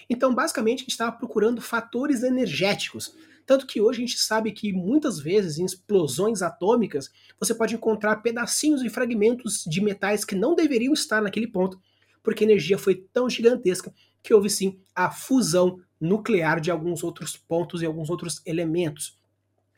Então, 0.09 0.35
basicamente, 0.35 0.79
a 0.79 0.83
gente 0.83 0.91
estava 0.91 1.13
procurando 1.13 1.61
fatores 1.61 2.23
energéticos. 2.23 3.15
Tanto 3.47 3.67
que 3.67 3.81
hoje 3.81 3.99
a 3.99 4.07
gente 4.07 4.19
sabe 4.19 4.53
que 4.53 4.73
muitas 4.73 5.19
vezes 5.19 5.59
em 5.59 5.65
explosões 5.65 6.43
atômicas 6.43 7.11
você 7.41 7.55
pode 7.55 7.75
encontrar 7.75 8.17
pedacinhos 8.17 8.83
e 8.83 8.91
fragmentos 8.91 9.65
de 9.67 9.81
metais 9.81 10.25
que 10.25 10.35
não 10.35 10.55
deveriam 10.55 10.93
estar 10.93 11.23
naquele 11.23 11.47
ponto, 11.47 11.81
porque 12.23 12.45
a 12.45 12.47
energia 12.47 12.77
foi 12.77 12.95
tão 12.95 13.29
gigantesca 13.29 13.93
que 14.23 14.35
houve 14.35 14.51
sim 14.51 14.79
a 14.95 15.11
fusão 15.11 15.81
nuclear 15.99 16.61
de 16.61 16.71
alguns 16.71 17.03
outros 17.03 17.37
pontos 17.37 17.81
e 17.81 17.87
alguns 17.87 18.11
outros 18.11 18.43
elementos. 18.45 19.18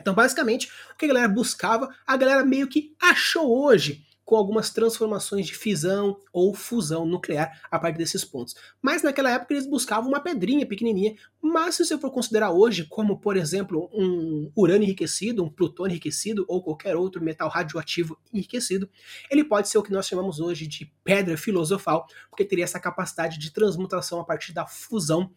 Então, 0.01 0.15
basicamente, 0.15 0.71
o 0.93 0.97
que 0.97 1.05
a 1.05 1.09
galera 1.09 1.29
buscava, 1.29 1.89
a 2.07 2.17
galera 2.17 2.45
meio 2.45 2.69
que 2.69 2.95
achou 3.01 3.65
hoje 3.65 4.05
com 4.31 4.37
algumas 4.37 4.71
transformações 4.71 5.45
de 5.45 5.57
fisão 5.57 6.17
ou 6.33 6.55
fusão 6.55 7.05
nuclear 7.05 7.51
a 7.69 7.81
partir 7.81 7.99
desses 7.99 8.25
pontos. 8.25 8.55
Mas 8.81 9.03
naquela 9.03 9.29
época 9.29 9.53
eles 9.53 9.67
buscavam 9.67 10.09
uma 10.09 10.21
pedrinha 10.21 10.65
pequenininha, 10.65 11.17
mas 11.43 11.75
se 11.75 11.85
você 11.85 11.99
for 11.99 12.13
considerar 12.13 12.53
hoje 12.53 12.87
como, 12.89 13.19
por 13.19 13.37
exemplo, 13.37 13.91
um 13.93 14.49
urânio 14.55 14.85
enriquecido, 14.85 15.43
um 15.43 15.51
plutônio 15.51 15.95
enriquecido 15.95 16.45
ou 16.47 16.63
qualquer 16.63 16.95
outro 16.95 17.21
metal 17.21 17.49
radioativo 17.49 18.17
enriquecido, 18.33 18.89
ele 19.29 19.43
pode 19.43 19.69
ser 19.69 19.79
o 19.79 19.83
que 19.83 19.91
nós 19.91 20.07
chamamos 20.07 20.39
hoje 20.39 20.65
de 20.65 20.87
pedra 21.03 21.37
filosofal, 21.37 22.07
porque 22.29 22.45
teria 22.45 22.63
essa 22.63 22.79
capacidade 22.79 23.37
de 23.37 23.53
transmutação 23.53 24.21
a 24.21 24.25
partir 24.25 24.53
da 24.53 24.65
fusão 24.65 25.35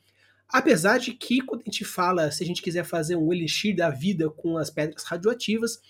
Apesar 0.53 0.99
de 0.99 1.11
que, 1.13 1.41
quando 1.41 1.61
a 1.61 1.65
gente 1.65 1.83
fala, 1.83 2.29
se 2.29 2.43
a 2.43 2.45
gente 2.45 2.61
quiser 2.61 2.85
fazer 2.85 3.15
um 3.15 3.33
elixir 3.33 3.75
da 3.75 3.89
vida 3.89 4.29
com 4.29 4.55
as 4.55 4.69
pedras 4.69 5.03
radioativas, 5.03 5.81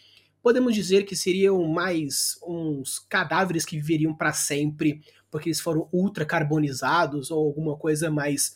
podemos 0.41 0.74
dizer 0.74 1.03
que 1.03 1.17
seriam 1.17 1.62
mais 1.67 2.39
uns 2.48 2.98
cadáveres 2.98 3.65
que 3.65 3.75
viveriam 3.75 4.15
para 4.15 4.32
sempre, 4.32 5.01
porque 5.29 5.50
eles 5.50 5.60
foram 5.60 5.89
ultra 5.91 6.25
carbonizados 6.25 7.29
ou 7.29 7.46
alguma 7.46 7.75
coisa 7.77 8.10
mais 8.10 8.55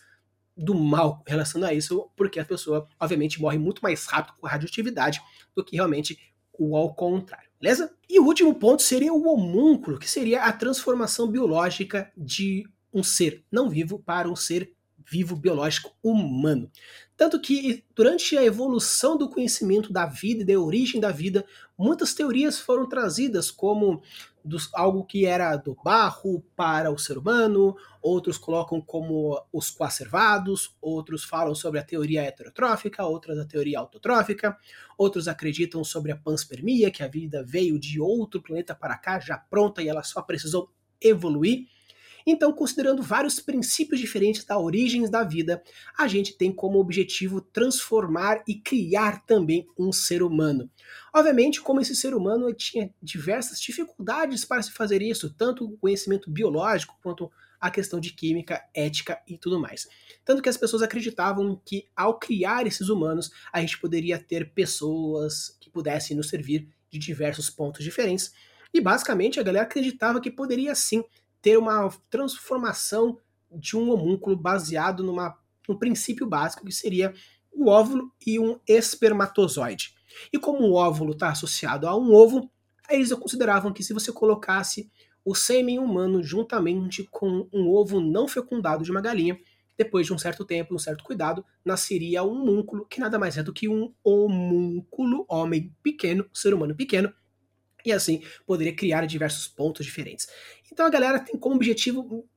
do 0.56 0.74
mal 0.74 1.22
relacionado 1.28 1.72
a 1.72 1.74
isso, 1.74 2.10
porque 2.16 2.40
a 2.40 2.46
pessoa, 2.46 2.88
obviamente, 2.98 3.42
morre 3.42 3.58
muito 3.58 3.82
mais 3.82 4.06
rápido 4.06 4.38
com 4.38 4.48
a 4.48 4.50
radioatividade 4.50 5.22
do 5.54 5.62
que 5.62 5.76
realmente 5.76 6.18
o 6.54 6.78
ao 6.78 6.96
contrário, 6.96 7.50
beleza? 7.60 7.94
E 8.10 8.18
o 8.18 8.26
último 8.26 8.56
ponto 8.56 8.82
seria 8.82 9.14
o 9.14 9.28
homúnculo, 9.28 10.00
que 10.00 10.10
seria 10.10 10.44
a 10.44 10.54
transformação 10.54 11.28
biológica 11.30 12.10
de 12.16 12.66
um 12.94 13.04
ser 13.04 13.44
não 13.52 13.70
vivo 13.70 14.00
para 14.00 14.30
um 14.30 14.36
ser 14.38 14.74
vivo 15.10 15.36
biológico 15.36 15.94
humano. 16.04 16.70
Tanto 17.16 17.40
que, 17.42 17.84
durante 17.96 18.38
a 18.38 18.44
evolução 18.44 19.18
do 19.18 19.30
conhecimento 19.30 19.92
da 19.92 20.06
vida 20.06 20.44
e 20.44 20.46
da 20.46 20.60
origem 20.60 21.02
da 21.02 21.12
vida, 21.12 21.46
muitas 21.78 22.14
teorias 22.14 22.60
foram 22.60 22.88
trazidas 22.88 23.50
como 23.50 24.02
dos, 24.44 24.70
algo 24.74 25.04
que 25.06 25.26
era 25.26 25.56
do 25.56 25.76
barro 25.84 26.44
para 26.56 26.92
o 26.92 26.98
ser 26.98 27.18
humano, 27.18 27.76
outros 28.02 28.38
colocam 28.38 28.80
como 28.80 29.42
os 29.52 29.70
coacervados, 29.70 30.76
outros 30.82 31.24
falam 31.24 31.56
sobre 31.56 31.80
a 31.80 31.84
teoria 31.84 32.24
heterotrófica, 32.24 33.06
outras 33.06 33.38
a 33.40 33.46
teoria 33.46 33.80
autotrófica, 33.80 34.58
outros 34.98 35.28
acreditam 35.28 35.84
sobre 35.84 36.12
a 36.12 36.18
panspermia, 36.18 36.92
que 36.92 37.04
a 37.04 37.08
vida 37.08 37.44
veio 37.44 37.80
de 37.80 38.00
outro 38.00 38.42
planeta 38.42 38.76
para 38.76 38.98
cá 38.98 39.20
já 39.20 39.38
pronta 39.38 39.82
e 39.82 39.88
ela 39.88 40.04
só 40.04 40.22
precisou 40.22 40.72
evoluir. 41.02 41.68
Então, 42.30 42.52
considerando 42.52 43.02
vários 43.02 43.40
princípios 43.40 44.02
diferentes 44.02 44.44
da 44.44 44.60
origem 44.60 45.10
da 45.10 45.24
vida, 45.24 45.64
a 45.98 46.10
gente 46.10 46.38
tem 46.38 46.52
como 46.52 46.78
objetivo 46.78 47.40
transformar 47.40 48.44
e 48.46 48.56
criar 48.56 49.26
também 49.26 49.66
um 49.80 49.94
ser 49.94 50.22
humano. 50.22 50.70
Obviamente, 51.16 51.62
como 51.62 51.80
esse 51.80 51.96
ser 51.96 52.14
humano 52.14 52.54
tinha 52.54 52.94
diversas 53.02 53.62
dificuldades 53.62 54.44
para 54.44 54.62
se 54.62 54.74
fazer 54.74 55.02
isso, 55.02 55.34
tanto 55.34 55.64
o 55.64 55.78
conhecimento 55.78 56.30
biológico 56.30 57.00
quanto 57.02 57.32
a 57.62 57.72
questão 57.72 57.98
de 57.98 58.12
química, 58.12 58.62
ética 58.74 59.22
e 59.26 59.38
tudo 59.38 59.58
mais. 59.58 59.88
Tanto 60.26 60.42
que 60.42 60.50
as 60.50 60.58
pessoas 60.58 60.82
acreditavam 60.82 61.60
que 61.66 61.88
ao 61.96 62.20
criar 62.20 62.68
esses 62.68 62.90
humanos, 62.90 63.32
a 63.54 63.62
gente 63.62 63.80
poderia 63.80 64.20
ter 64.20 64.52
pessoas 64.52 65.58
que 65.62 65.70
pudessem 65.70 66.16
nos 66.16 66.28
servir 66.28 66.68
de 66.92 67.00
diversos 67.00 67.50
pontos 67.50 67.86
diferentes. 67.86 68.34
E 68.74 68.82
basicamente 68.82 69.40
a 69.40 69.44
galera 69.44 69.64
acreditava 69.64 70.20
que 70.20 70.30
poderia 70.30 70.76
sim 70.76 71.06
ter 71.42 71.58
uma 71.58 71.90
transformação 72.10 73.18
de 73.52 73.78
um 73.78 73.92
homúnculo 73.92 74.36
baseado 74.36 75.04
numa, 75.04 75.38
num 75.68 75.78
princípio 75.78 76.28
básico 76.28 76.66
que 76.66 76.72
seria 76.72 77.14
o 77.52 77.70
óvulo 77.70 78.12
e 78.26 78.40
um 78.40 78.60
espermatozoide. 78.68 79.96
E 80.32 80.38
como 80.38 80.64
o 80.64 80.74
óvulo 80.74 81.12
está 81.12 81.30
associado 81.30 81.88
a 81.88 81.96
um 81.96 82.14
ovo, 82.14 82.50
eles 82.90 83.12
consideravam 83.14 83.74
que 83.74 83.84
se 83.84 83.94
você 83.94 84.12
colocasse 84.12 84.90
o 85.26 85.36
sêmen 85.36 85.80
humano 85.80 86.24
juntamente 86.24 87.08
com 87.12 87.48
um 87.52 87.68
ovo 87.68 88.00
não 88.00 88.28
fecundado 88.28 88.84
de 88.84 88.92
uma 88.92 89.02
galinha, 89.02 89.38
depois 89.78 90.08
de 90.08 90.14
um 90.14 90.18
certo 90.18 90.44
tempo, 90.44 90.74
um 90.74 90.80
certo 90.80 91.04
cuidado, 91.04 91.46
nasceria 91.64 92.24
um 92.24 92.42
homúnculo, 92.42 92.86
que 92.86 93.00
nada 93.00 93.20
mais 93.20 93.38
é 93.38 93.44
do 93.44 93.54
que 93.54 93.68
um 93.68 93.94
homúnculo, 94.04 95.26
homem 95.30 95.76
pequeno, 95.84 96.26
ser 96.34 96.54
humano 96.54 96.76
pequeno, 96.76 97.14
e 97.86 97.92
assim 97.92 98.22
poderia 98.46 98.76
criar 98.76 99.06
diversos 99.06 99.48
pontos 99.48 99.86
diferentes. 99.86 100.28
Então 100.72 100.86
a 100.86 100.90
galera 100.90 101.20
tem 101.20 101.38
como 101.38 101.56
objetivo 101.56 102.28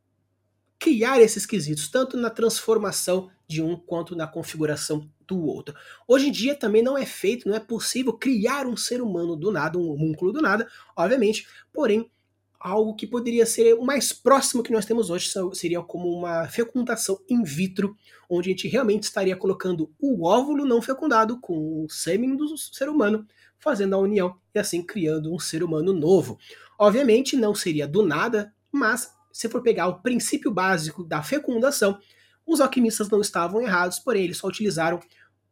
criar 0.78 1.20
esses 1.20 1.44
quesitos, 1.44 1.88
tanto 1.88 2.16
na 2.16 2.30
transformação 2.30 3.30
de 3.46 3.62
um 3.62 3.76
quanto 3.76 4.16
na 4.16 4.26
configuração 4.26 5.08
do 5.26 5.44
outro. 5.44 5.74
Hoje 6.08 6.28
em 6.28 6.32
dia 6.32 6.54
também 6.54 6.82
não 6.82 6.96
é 6.96 7.04
feito, 7.04 7.48
não 7.48 7.54
é 7.54 7.60
possível 7.60 8.14
criar 8.14 8.66
um 8.66 8.76
ser 8.76 9.02
humano 9.02 9.36
do 9.36 9.52
nada, 9.52 9.78
um 9.78 9.90
homúnculo 9.90 10.32
do 10.32 10.40
nada, 10.40 10.66
obviamente, 10.96 11.46
porém 11.72 12.10
algo 12.58 12.94
que 12.94 13.06
poderia 13.06 13.46
ser 13.46 13.74
o 13.74 13.82
mais 13.82 14.12
próximo 14.12 14.62
que 14.62 14.72
nós 14.72 14.84
temos 14.84 15.08
hoje 15.08 15.32
seria 15.54 15.82
como 15.82 16.08
uma 16.08 16.46
fecundação 16.46 17.18
in 17.28 17.42
vitro, 17.42 17.96
onde 18.28 18.50
a 18.50 18.52
gente 18.52 18.68
realmente 18.68 19.04
estaria 19.04 19.34
colocando 19.34 19.90
o 19.98 20.26
óvulo 20.26 20.66
não 20.66 20.82
fecundado 20.82 21.40
com 21.40 21.84
o 21.84 21.88
sêmen 21.88 22.36
do 22.36 22.56
ser 22.58 22.88
humano, 22.88 23.26
fazendo 23.60 23.94
a 23.94 23.98
união 23.98 24.36
e 24.54 24.58
assim 24.58 24.82
criando 24.82 25.32
um 25.32 25.38
ser 25.38 25.62
humano 25.62 25.92
novo. 25.92 26.38
Obviamente 26.78 27.36
não 27.36 27.54
seria 27.54 27.86
do 27.86 28.04
nada, 28.04 28.52
mas 28.72 29.12
se 29.30 29.48
for 29.48 29.62
pegar 29.62 29.86
o 29.86 30.00
princípio 30.00 30.50
básico 30.50 31.04
da 31.04 31.22
fecundação, 31.22 31.98
os 32.46 32.60
alquimistas 32.60 33.08
não 33.08 33.20
estavam 33.20 33.62
errados, 33.62 33.98
porém 33.98 34.24
eles 34.24 34.38
só 34.38 34.48
utilizaram 34.48 34.98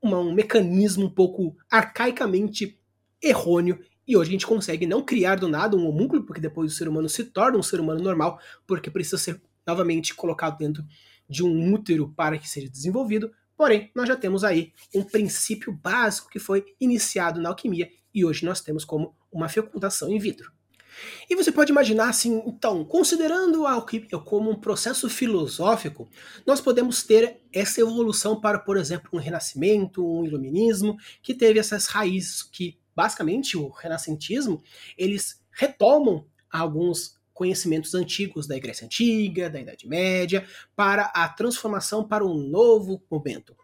uma, 0.02 0.18
um 0.18 0.32
mecanismo 0.32 1.06
um 1.06 1.10
pouco 1.10 1.56
arcaicamente 1.70 2.78
errôneo 3.22 3.78
e 4.08 4.16
hoje 4.16 4.30
a 4.30 4.32
gente 4.32 4.46
consegue 4.46 4.86
não 4.86 5.02
criar 5.02 5.36
do 5.36 5.48
nada 5.48 5.76
um 5.76 5.86
homúnculo, 5.86 6.24
porque 6.24 6.40
depois 6.40 6.72
o 6.72 6.74
ser 6.74 6.88
humano 6.88 7.10
se 7.10 7.24
torna 7.24 7.58
um 7.58 7.62
ser 7.62 7.78
humano 7.78 8.02
normal, 8.02 8.40
porque 8.66 8.90
precisa 8.90 9.18
ser 9.18 9.38
novamente 9.66 10.14
colocado 10.14 10.56
dentro 10.56 10.82
de 11.28 11.44
um 11.44 11.74
útero 11.74 12.08
para 12.16 12.38
que 12.38 12.48
seja 12.48 12.70
desenvolvido. 12.70 13.30
Porém, 13.58 13.90
nós 13.92 14.06
já 14.06 14.14
temos 14.14 14.44
aí 14.44 14.72
um 14.94 15.02
princípio 15.02 15.72
básico 15.72 16.30
que 16.30 16.38
foi 16.38 16.64
iniciado 16.80 17.40
na 17.40 17.48
alquimia 17.48 17.90
e 18.14 18.24
hoje 18.24 18.44
nós 18.46 18.60
temos 18.60 18.84
como 18.84 19.16
uma 19.32 19.48
fecundação 19.48 20.08
in 20.08 20.18
vitro. 20.20 20.52
E 21.28 21.34
você 21.34 21.50
pode 21.50 21.72
imaginar 21.72 22.08
assim, 22.08 22.40
então, 22.46 22.84
considerando 22.84 23.66
a 23.66 23.72
alquimia 23.72 24.18
como 24.24 24.48
um 24.48 24.60
processo 24.60 25.10
filosófico, 25.10 26.08
nós 26.46 26.60
podemos 26.60 27.02
ter 27.02 27.40
essa 27.52 27.80
evolução 27.80 28.40
para, 28.40 28.60
por 28.60 28.76
exemplo, 28.76 29.10
um 29.12 29.18
renascimento, 29.18 30.06
um 30.06 30.24
iluminismo, 30.24 30.96
que 31.20 31.34
teve 31.34 31.58
essas 31.58 31.86
raízes 31.86 32.44
que 32.44 32.78
basicamente 32.94 33.56
o 33.56 33.68
renascentismo, 33.70 34.62
eles 34.96 35.42
retomam 35.50 36.26
alguns 36.48 37.17
conhecimentos 37.38 37.94
antigos 37.94 38.48
da 38.48 38.58
Grécia 38.58 38.84
Antiga, 38.84 39.48
da 39.48 39.60
Idade 39.60 39.86
Média, 39.86 40.44
para 40.74 41.04
a 41.14 41.28
transformação 41.28 42.02
para 42.02 42.26
um 42.26 42.34
novo 42.36 43.00
momento. 43.08 43.56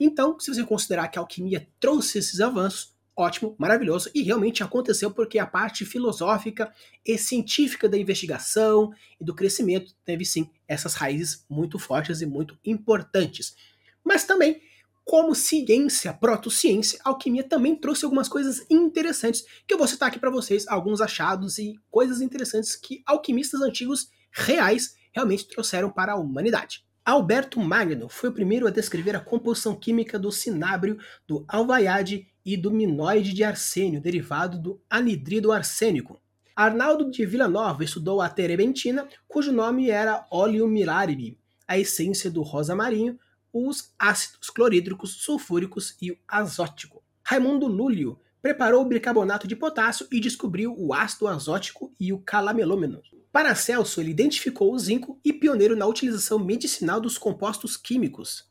Então, 0.00 0.40
se 0.40 0.52
você 0.52 0.64
considerar 0.64 1.06
que 1.08 1.18
a 1.18 1.22
alquimia 1.22 1.68
trouxe 1.78 2.16
esses 2.16 2.40
avanços, 2.40 2.96
ótimo, 3.14 3.54
maravilhoso, 3.58 4.10
e 4.14 4.22
realmente 4.22 4.62
aconteceu 4.62 5.10
porque 5.10 5.38
a 5.38 5.46
parte 5.46 5.84
filosófica 5.84 6.72
e 7.04 7.18
científica 7.18 7.86
da 7.86 7.98
investigação 7.98 8.90
e 9.20 9.24
do 9.24 9.34
crescimento 9.34 9.94
teve 10.02 10.24
sim 10.24 10.48
essas 10.66 10.94
raízes 10.94 11.44
muito 11.46 11.78
fortes 11.78 12.22
e 12.22 12.26
muito 12.26 12.58
importantes. 12.64 13.54
Mas 14.02 14.24
também 14.24 14.62
como 15.04 15.34
ciência, 15.34 16.12
protociência, 16.12 17.00
alquimia 17.04 17.42
também 17.42 17.74
trouxe 17.74 18.04
algumas 18.04 18.28
coisas 18.28 18.64
interessantes 18.70 19.44
que 19.66 19.74
eu 19.74 19.78
vou 19.78 19.86
citar 19.86 20.08
aqui 20.08 20.18
para 20.18 20.30
vocês, 20.30 20.66
alguns 20.68 21.00
achados 21.00 21.58
e 21.58 21.74
coisas 21.90 22.20
interessantes 22.20 22.76
que 22.76 23.02
alquimistas 23.06 23.60
antigos 23.60 24.08
reais 24.30 24.94
realmente 25.12 25.48
trouxeram 25.48 25.90
para 25.90 26.12
a 26.12 26.16
humanidade. 26.16 26.84
Alberto 27.04 27.58
Magno 27.58 28.08
foi 28.08 28.28
o 28.30 28.32
primeiro 28.32 28.66
a 28.66 28.70
descrever 28.70 29.16
a 29.16 29.20
composição 29.20 29.74
química 29.74 30.18
do 30.18 30.30
cinábrio, 30.30 30.98
do 31.26 31.44
alvaiade 31.48 32.28
e 32.44 32.56
do 32.56 32.70
minoide 32.70 33.32
de 33.32 33.42
arsênio, 33.42 34.00
derivado 34.00 34.58
do 34.58 34.80
anidrido 34.88 35.50
arsênico. 35.50 36.20
Arnaldo 36.54 37.10
de 37.10 37.24
Villanova 37.24 37.82
estudou 37.82 38.20
a 38.20 38.28
terebentina, 38.28 39.08
cujo 39.26 39.50
nome 39.50 39.88
era 39.90 40.26
Oleum 40.30 40.68
milaribi, 40.68 41.38
a 41.66 41.78
essência 41.78 42.30
do 42.30 42.42
rosa 42.42 42.76
marinho, 42.76 43.18
os 43.52 43.92
ácidos 43.98 44.50
clorídricos, 44.50 45.22
sulfúricos 45.22 45.96
e 46.00 46.10
o 46.12 46.18
azótico. 46.26 47.02
Raimundo 47.22 47.66
Lúlio 47.66 48.18
preparou 48.42 48.82
o 48.82 48.86
bicarbonato 48.86 49.46
de 49.46 49.54
potássio 49.54 50.06
e 50.10 50.20
descobriu 50.20 50.74
o 50.78 50.94
ácido 50.94 51.28
azótico 51.28 51.94
e 51.98 52.12
o 52.12 52.18
calamelômeno. 52.18 53.02
Paracelso 53.32 54.00
ele 54.00 54.10
identificou 54.10 54.72
o 54.72 54.78
zinco 54.78 55.20
e 55.24 55.32
pioneiro 55.32 55.76
na 55.76 55.86
utilização 55.86 56.38
medicinal 56.38 57.00
dos 57.00 57.16
compostos 57.16 57.76
químicos. 57.76 58.48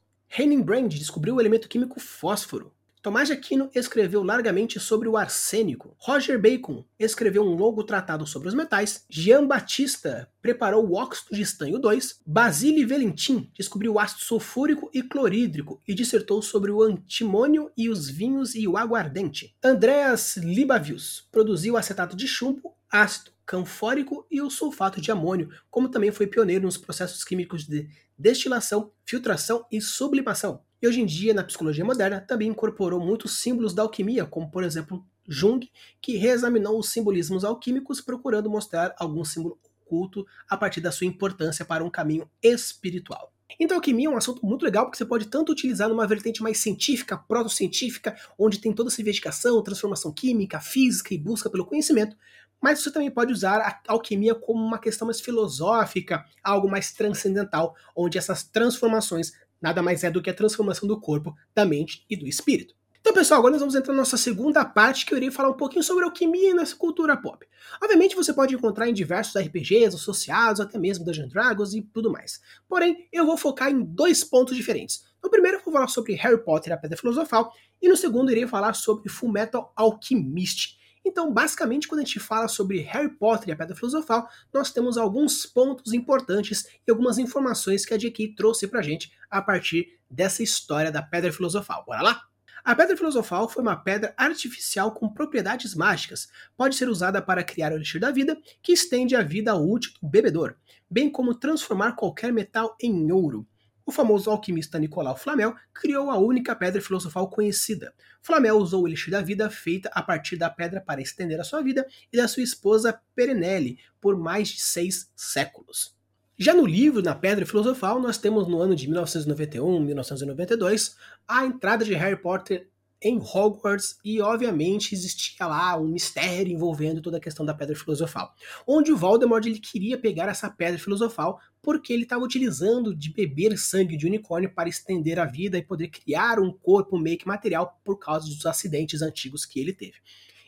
Brand 0.64 0.94
descobriu 0.94 1.36
o 1.36 1.42
elemento 1.42 1.68
químico 1.68 2.00
fósforo. 2.00 2.72
Tomás 3.02 3.30
de 3.30 3.34
Aquino 3.34 3.70
escreveu 3.74 4.22
largamente 4.22 4.78
sobre 4.78 5.08
o 5.08 5.16
arsênico. 5.16 5.96
Roger 5.98 6.38
Bacon 6.38 6.84
escreveu 7.00 7.44
um 7.44 7.56
longo 7.56 7.82
tratado 7.82 8.28
sobre 8.28 8.50
os 8.50 8.54
metais. 8.54 9.06
Jean 9.10 9.48
Batista 9.48 10.30
preparou 10.42 10.86
o 10.86 10.96
óxido 10.96 11.34
de 11.34 11.42
estanho 11.42 11.80
2. 11.80 12.20
Basile 12.26 12.86
Valentin 12.86 13.50
descobriu 13.58 13.94
o 13.94 14.00
ácido 14.00 14.22
sulfúrico 14.24 14.90
e 14.94 15.02
clorídrico 15.02 15.82
e 15.88 15.94
dissertou 15.94 16.42
sobre 16.42 16.72
o 16.72 16.84
antimônio 16.84 17.72
e 17.78 17.88
os 17.88 18.10
vinhos 18.10 18.54
e 18.54 18.68
o 18.68 18.76
aguardente. 18.76 19.56
Andreas 19.64 20.36
Libavius 20.36 21.26
produziu 21.32 21.78
acetato 21.78 22.18
de 22.18 22.28
chumbo, 22.28 22.76
ácido 22.92 23.32
canfórico 23.46 24.28
e 24.30 24.42
o 24.42 24.50
sulfato 24.50 25.00
de 25.00 25.10
amônio, 25.10 25.50
como 25.72 25.90
também 25.90 26.12
foi 26.12 26.28
pioneiro 26.28 26.66
nos 26.66 26.78
processos 26.78 27.24
químicos 27.24 27.66
de 27.66 27.90
destilação, 28.18 28.92
filtração 29.06 29.66
e 29.72 29.80
sublimação. 29.82 30.62
E 30.82 30.88
hoje 30.88 31.02
em 31.02 31.06
dia, 31.06 31.34
na 31.34 31.44
psicologia 31.44 31.84
moderna, 31.84 32.22
também 32.22 32.48
incorporou 32.48 33.00
muitos 33.00 33.40
símbolos 33.40 33.74
da 33.74 33.82
alquimia, 33.82 34.26
como 34.26 34.50
por 34.50 34.64
exemplo 34.64 35.06
Jung, 35.28 35.70
que 36.02 36.16
reexaminou 36.16 36.80
os 36.80 36.90
simbolismos 36.90 37.44
alquímicos 37.44 38.02
procurando 38.02 38.50
mostrar 38.50 38.96
algum 38.98 39.24
símbolo 39.26 39.60
oculto 39.84 40.26
a 40.48 40.56
partir 40.56 40.82
da 40.82 40.92
sua 40.92 41.08
importância 41.08 41.66
para 41.66 41.84
um 41.84 41.90
caminho 41.90 42.30
espiritual. 42.42 43.34
Então, 43.60 43.78
alquimia 43.78 44.08
é 44.08 44.10
um 44.10 44.16
assunto 44.16 44.46
muito 44.46 44.64
legal 44.64 44.86
porque 44.86 44.98
você 44.98 45.06
pode 45.06 45.28
tanto 45.28 45.52
utilizar 45.52 45.90
numa 45.90 46.08
vertente 46.08 46.42
mais 46.42 46.60
científica, 46.60 47.18
proto-científica, 47.18 48.16
onde 48.38 48.60
tem 48.60 48.72
toda 48.72 48.90
essa 48.90 49.02
investigação, 49.02 49.62
transformação 49.64 50.14
química, 50.14 50.62
física 50.62 51.14
e 51.14 51.18
busca 51.18 51.50
pelo 51.50 51.66
conhecimento, 51.66 52.16
mas 52.62 52.80
você 52.80 52.92
também 52.92 53.10
pode 53.10 53.34
usar 53.34 53.60
a 53.60 53.82
alquimia 53.88 54.36
como 54.36 54.64
uma 54.64 54.78
questão 54.78 55.08
mais 55.08 55.20
filosófica, 55.20 56.26
algo 56.44 56.70
mais 56.70 56.92
transcendental, 56.92 57.76
onde 57.96 58.18
essas 58.18 58.44
transformações 58.44 59.34
nada 59.62 59.82
mais 59.82 60.04
é 60.04 60.12
do 60.12 60.22
que 60.22 60.30
a 60.30 60.34
transformação 60.34 60.88
do 60.88 61.00
corpo, 61.00 61.36
da 61.54 61.66
mente 61.66 62.06
e 62.10 62.16
do 62.16 62.28
espírito. 62.28 62.76
Então, 63.02 63.14
pessoal, 63.14 63.40
agora 63.40 63.54
nós 63.54 63.62
vamos 63.62 63.76
entrar 63.76 63.94
na 63.94 64.00
nossa 64.00 64.18
segunda 64.18 64.64
parte, 64.66 65.06
que 65.06 65.14
eu 65.14 65.18
irei 65.18 65.32
falar 65.32 65.50
um 65.50 65.58
pouquinho 65.58 65.82
sobre 65.82 66.04
alquimia 66.04 66.54
nessa 66.54 66.76
cultura 66.76 67.16
pop. 67.16 67.46
Obviamente, 67.82 68.16
você 68.16 68.34
pode 68.34 68.54
encontrar 68.54 68.90
em 68.90 68.94
diversos 68.94 69.36
RPGs 69.42 69.96
associados, 69.96 70.60
até 70.60 70.78
mesmo 70.78 71.06
Dungeons 71.06 71.30
Dragons 71.30 71.74
e 71.74 71.82
tudo 71.82 72.12
mais. 72.12 72.42
Porém, 72.68 73.08
eu 73.12 73.26
vou 73.26 73.38
focar 73.38 73.72
em 73.72 73.82
dois 73.82 74.24
pontos 74.24 74.56
diferentes. 74.56 75.06
No 75.24 75.30
primeiro, 75.30 75.58
eu 75.58 75.64
vou 75.64 75.74
falar 75.74 75.88
sobre 75.88 76.14
Harry 76.14 76.44
Potter 76.44 76.72
e 76.72 76.74
a 76.74 76.78
Pedra 76.78 76.98
Filosofal, 76.98 77.54
e 77.82 77.88
no 77.88 77.96
segundo, 77.96 78.32
irei 78.32 78.46
falar 78.46 78.74
sobre 78.74 79.10
Fullmetal 79.10 79.72
Alchemist. 79.76 80.78
Então, 81.10 81.34
basicamente, 81.34 81.88
quando 81.88 82.02
a 82.02 82.04
gente 82.04 82.20
fala 82.20 82.48
sobre 82.48 82.82
Harry 82.82 83.10
Potter 83.10 83.50
e 83.50 83.52
a 83.52 83.56
Pedra 83.56 83.76
Filosofal, 83.76 84.30
nós 84.54 84.72
temos 84.72 84.96
alguns 84.96 85.44
pontos 85.44 85.92
importantes 85.92 86.68
e 86.88 86.92
algumas 86.92 87.18
informações 87.18 87.84
que 87.84 87.96
a 87.96 87.98
J.K. 87.98 88.36
trouxe 88.36 88.68
pra 88.68 88.84
gente 88.84 89.12
a 89.28 89.42
partir 89.42 90.00
dessa 90.08 90.44
história 90.44 90.92
da 90.92 91.02
Pedra 91.02 91.34
Filosofal. 91.34 91.84
Bora 91.84 92.04
lá? 92.04 92.22
A 92.64 92.76
Pedra 92.76 92.96
Filosofal 92.96 93.50
foi 93.50 93.64
uma 93.64 93.76
pedra 93.76 94.14
artificial 94.16 94.92
com 94.92 95.10
propriedades 95.10 95.74
mágicas. 95.74 96.28
Pode 96.56 96.76
ser 96.76 96.88
usada 96.88 97.20
para 97.24 97.44
criar 97.44 97.72
o 97.72 97.76
Elixir 97.76 98.00
da 98.00 98.12
Vida, 98.12 98.38
que 98.62 98.74
estende 98.74 99.16
a 99.16 99.24
vida 99.24 99.56
útil 99.56 99.92
do 100.00 100.08
bebedor, 100.08 100.58
bem 100.88 101.10
como 101.10 101.34
transformar 101.34 101.94
qualquer 101.94 102.32
metal 102.32 102.78
em 102.80 103.12
ouro 103.12 103.48
o 103.90 103.92
famoso 103.92 104.30
alquimista 104.30 104.78
Nicolau 104.78 105.18
Flamel 105.18 105.56
criou 105.74 106.12
a 106.12 106.18
única 106.18 106.56
pedra 106.56 106.80
filosofal 106.80 107.28
conhecida. 107.28 107.92
Flamel 108.22 108.58
usou 108.58 108.84
o 108.84 108.88
elixir 108.88 109.10
da 109.10 109.20
vida 109.20 109.50
feita 109.50 109.90
a 109.92 110.04
partir 110.04 110.38
da 110.38 110.48
pedra 110.48 110.80
para 110.80 111.02
estender 111.02 111.40
a 111.40 111.44
sua 111.44 111.64
vida 111.64 111.86
e 112.14 112.18
da 112.18 112.28
sua 112.28 112.44
esposa 112.44 113.02
Perenelle 113.16 113.80
por 114.00 114.16
mais 114.16 114.50
de 114.50 114.62
seis 114.62 115.12
séculos. 115.16 115.98
Já 116.38 116.54
no 116.54 116.68
livro, 116.68 117.02
na 117.02 117.16
Pedra 117.16 117.46
Filosofal, 117.46 118.00
nós 118.00 118.18
temos 118.18 118.48
no 118.48 118.62
ano 118.62 118.76
de 118.76 118.88
1991, 118.88 119.80
1992, 119.82 120.96
a 121.28 121.46
entrada 121.46 121.84
de 121.84 121.94
Harry 121.96 122.16
Potter 122.16 122.69
em 123.02 123.18
Hogwarts 123.18 123.98
e 124.04 124.22
obviamente 124.22 124.94
existia 124.94 125.48
lá 125.48 125.78
um 125.78 125.88
mistério 125.88 126.52
envolvendo 126.52 127.02
toda 127.02 127.18
a 127.18 127.22
questão 127.22 127.46
da 127.46 127.54
pedra 127.54 127.76
filosofal, 127.76 128.34
onde 128.68 128.92
o 128.92 128.98
Voldemort 128.98 129.46
ele 129.46 129.60
queria 129.60 129.98
pegar 129.98 130.28
essa 130.28 130.50
pedra 130.50 130.78
filosofal 130.78 131.40
porque 131.62 131.94
ele 131.94 132.04
estava 132.04 132.24
utilizando 132.24 132.96
de 132.96 133.12
beber 133.12 133.58
sangue 133.58 133.98
de 133.98 134.06
unicórnio 134.06 134.54
para 134.54 134.70
estender 134.70 135.20
a 135.20 135.26
vida 135.26 135.58
e 135.58 135.64
poder 135.64 135.90
criar 135.90 136.40
um 136.40 136.52
corpo 136.52 136.98
meio 136.98 137.18
que 137.18 137.28
material 137.28 137.80
por 137.84 137.98
causa 137.98 138.28
dos 138.28 138.46
acidentes 138.46 139.02
antigos 139.02 139.46
que 139.46 139.60
ele 139.60 139.74
teve. 139.74 139.96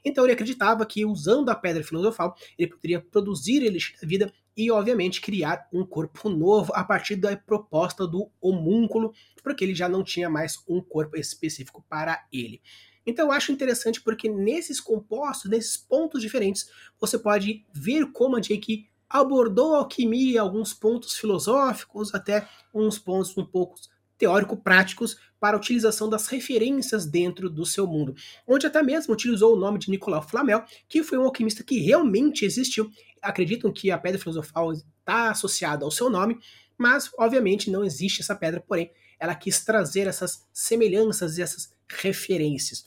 Então 0.04 0.24
ele 0.24 0.34
acreditava 0.34 0.86
que 0.86 1.06
usando 1.06 1.50
a 1.50 1.56
pedra 1.56 1.84
filosofal 1.84 2.36
ele 2.58 2.72
poderia 2.72 3.00
produzir 3.00 3.64
elixir 3.64 4.00
da 4.02 4.08
vida 4.08 4.34
e, 4.56 4.70
obviamente, 4.70 5.22
criar 5.22 5.68
um 5.72 5.86
corpo 5.86 6.30
novo 6.30 6.74
a 6.76 6.84
partir 6.84 7.16
da 7.16 7.36
proposta 7.38 8.06
do 8.06 8.30
homúnculo, 8.40 9.14
porque 9.42 9.64
ele 9.64 9.74
já 9.74 9.88
não 9.88 10.04
tinha 10.04 10.30
mais 10.30 10.62
um 10.68 10.82
corpo 10.82 11.18
específico 11.18 11.84
para 11.90 12.26
ele. 12.32 12.62
Então 13.06 13.28
eu 13.28 13.32
acho 13.32 13.52
interessante 13.52 14.02
porque 14.02 14.30
nesses 14.30 14.80
compostos, 14.80 15.50
nesses 15.50 15.78
pontos 15.78 16.22
diferentes, 16.22 16.70
você 17.00 17.18
pode 17.18 17.66
ver 17.74 18.12
como 18.12 18.36
a 18.36 18.40
J.K. 18.40 18.88
abordou 19.10 19.74
a 19.74 19.80
alquimia, 19.80 20.42
alguns 20.42 20.74
pontos 20.74 21.18
filosóficos, 21.18 22.14
até 22.14 22.48
uns 22.74 23.00
pontos 23.00 23.36
um 23.38 23.46
pouco 23.46 23.80
teórico-práticos 24.22 25.18
para 25.40 25.58
a 25.58 25.60
utilização 25.60 26.08
das 26.08 26.28
referências 26.28 27.08
dentro 27.08 27.50
do 27.50 27.66
seu 27.66 27.88
mundo, 27.88 28.14
onde 28.48 28.68
até 28.68 28.84
mesmo 28.84 29.16
utilizou 29.16 29.56
o 29.56 29.60
nome 29.60 29.80
de 29.80 29.90
Nicolau 29.90 30.22
Flamel, 30.22 30.64
que 30.88 31.02
foi 31.02 31.18
um 31.18 31.24
alquimista 31.24 31.64
que 31.64 31.80
realmente 31.80 32.46
existiu. 32.46 32.92
Acreditam 33.20 33.74
que 33.74 33.90
a 33.90 33.98
pedra 33.98 34.20
filosofal 34.20 34.74
está 34.74 35.32
associada 35.32 35.84
ao 35.84 35.90
seu 35.90 36.08
nome, 36.08 36.38
mas 36.78 37.10
obviamente 37.18 37.72
não 37.72 37.84
existe 37.84 38.22
essa 38.22 38.36
pedra, 38.36 38.62
porém 38.62 38.92
ela 39.20 39.34
quis 39.34 39.66
trazer 39.66 40.06
essas 40.06 40.48
semelhanças 40.54 41.40
e 41.40 41.42
essas 41.42 41.74
referências. 41.90 42.86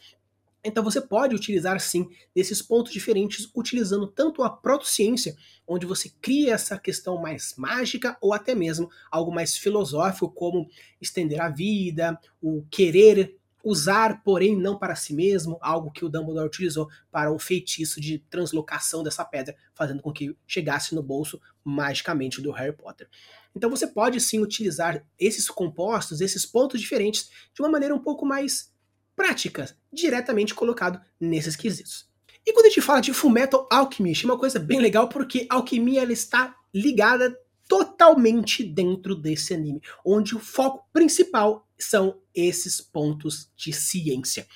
Então 0.65 0.83
você 0.83 1.01
pode 1.01 1.35
utilizar 1.35 1.79
sim 1.79 2.09
desses 2.35 2.63
pontos 2.63 2.93
diferentes, 2.93 3.49
utilizando 3.55 4.07
tanto 4.07 4.43
a 4.43 4.49
protociência, 4.49 5.37
onde 5.67 5.85
você 5.85 6.11
cria 6.21 6.55
essa 6.55 6.79
questão 6.79 7.21
mais 7.21 7.55
mágica, 7.57 8.17
ou 8.21 8.33
até 8.33 8.55
mesmo 8.55 8.91
algo 9.11 9.33
mais 9.33 9.57
filosófico, 9.57 10.31
como 10.31 10.67
estender 11.01 11.41
a 11.41 11.51
vida, 11.51 12.19
o 12.41 12.65
querer 12.71 13.37
usar, 13.65 14.23
porém 14.23 14.55
não 14.55 14.79
para 14.79 14.95
si 14.95 15.15
mesmo, 15.15 15.59
algo 15.61 15.91
que 15.91 16.05
o 16.05 16.09
Dumbledore 16.09 16.47
utilizou 16.47 16.89
para 17.11 17.33
um 17.33 17.39
feitiço 17.39 17.99
de 17.99 18.19
translocação 18.31 19.03
dessa 19.03 19.25
pedra, 19.25 19.57
fazendo 19.75 20.03
com 20.03 20.13
que 20.13 20.37
chegasse 20.47 20.95
no 20.95 21.03
bolso 21.03 21.41
magicamente 21.65 22.43
do 22.43 22.53
Harry 22.53 22.77
Potter. 22.77 23.09
Então 23.57 23.71
você 23.71 23.87
pode 23.87 24.21
sim 24.21 24.41
utilizar 24.41 25.03
esses 25.19 25.49
compostos, 25.49 26.21
esses 26.21 26.45
pontos 26.45 26.79
diferentes, 26.79 27.31
de 27.55 27.63
uma 27.63 27.71
maneira 27.71 27.95
um 27.95 28.03
pouco 28.03 28.27
mais 28.27 28.74
prática, 29.17 29.75
diretamente 29.93 30.55
colocado 30.55 31.01
nesses 31.21 31.57
quesitos. 31.57 32.09
E 32.47 32.53
quando 32.53 32.67
a 32.67 32.69
gente 32.69 32.83
fala 32.83 33.01
de 33.01 33.15
Fullmetal 33.15 33.67
Alchemist, 33.71 34.25
é 34.25 34.29
uma 34.29 34.39
coisa 34.39 34.59
bem 34.59 34.81
legal 34.81 35.09
porque 35.09 35.47
a 35.51 35.55
alquimia 35.55 36.03
ela 36.03 36.13
está 36.13 36.55
ligada 36.75 37.35
totalmente 37.67 38.63
dentro 38.63 39.15
desse 39.15 39.55
anime, 39.55 39.81
onde 40.05 40.37
o 40.37 40.41
foco 40.41 40.87
principal 40.93 41.67
são 41.79 42.21
esses 42.35 42.81
pontos 42.81 43.51
de 43.57 43.73
ciência. 43.73 44.47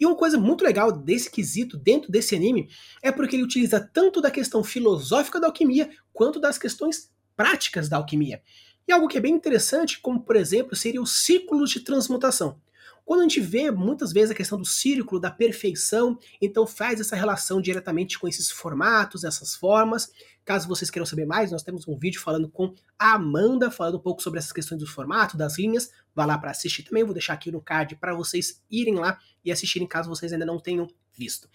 E 0.00 0.06
uma 0.06 0.16
coisa 0.16 0.38
muito 0.38 0.64
legal 0.64 0.90
desse 0.90 1.30
quesito 1.30 1.76
dentro 1.76 2.10
desse 2.10 2.34
anime 2.34 2.68
é 3.02 3.12
porque 3.12 3.36
ele 3.36 3.44
utiliza 3.44 3.80
tanto 3.80 4.20
da 4.20 4.30
questão 4.30 4.64
filosófica 4.64 5.38
da 5.38 5.46
alquimia 5.46 5.90
quanto 6.12 6.40
das 6.40 6.58
questões 6.58 7.10
práticas 7.36 7.88
da 7.88 7.96
alquimia. 7.96 8.42
E 8.86 8.92
algo 8.92 9.08
que 9.08 9.18
é 9.18 9.20
bem 9.20 9.34
interessante, 9.34 10.00
como 10.00 10.20
por 10.20 10.36
exemplo, 10.36 10.76
seria 10.76 11.02
os 11.02 11.22
ciclos 11.22 11.70
de 11.70 11.80
transmutação. 11.80 12.60
Quando 13.04 13.20
a 13.20 13.22
gente 13.24 13.40
vê 13.40 13.70
muitas 13.70 14.12
vezes 14.12 14.30
a 14.30 14.34
questão 14.34 14.58
do 14.58 14.64
círculo, 14.64 15.20
da 15.20 15.30
perfeição, 15.30 16.18
então 16.40 16.66
faz 16.66 17.00
essa 17.00 17.14
relação 17.14 17.60
diretamente 17.60 18.18
com 18.18 18.26
esses 18.26 18.50
formatos, 18.50 19.24
essas 19.24 19.54
formas. 19.54 20.10
Caso 20.42 20.66
vocês 20.66 20.90
queiram 20.90 21.04
saber 21.04 21.26
mais, 21.26 21.52
nós 21.52 21.62
temos 21.62 21.86
um 21.86 21.98
vídeo 21.98 22.20
falando 22.20 22.48
com 22.48 22.74
a 22.98 23.14
Amanda, 23.14 23.70
falando 23.70 23.96
um 23.96 24.00
pouco 24.00 24.22
sobre 24.22 24.38
essas 24.38 24.52
questões 24.52 24.80
do 24.80 24.86
formato, 24.86 25.36
das 25.36 25.58
linhas. 25.58 25.90
Vá 26.14 26.24
lá 26.24 26.38
para 26.38 26.50
assistir 26.50 26.82
também, 26.82 27.04
vou 27.04 27.12
deixar 27.12 27.34
aqui 27.34 27.52
no 27.52 27.60
card 27.60 27.94
para 27.96 28.14
vocês 28.14 28.62
irem 28.70 28.94
lá 28.94 29.18
e 29.44 29.52
assistirem 29.52 29.86
caso 29.86 30.08
vocês 30.08 30.32
ainda 30.32 30.46
não 30.46 30.58
tenham 30.58 30.88
visto. 31.12 31.48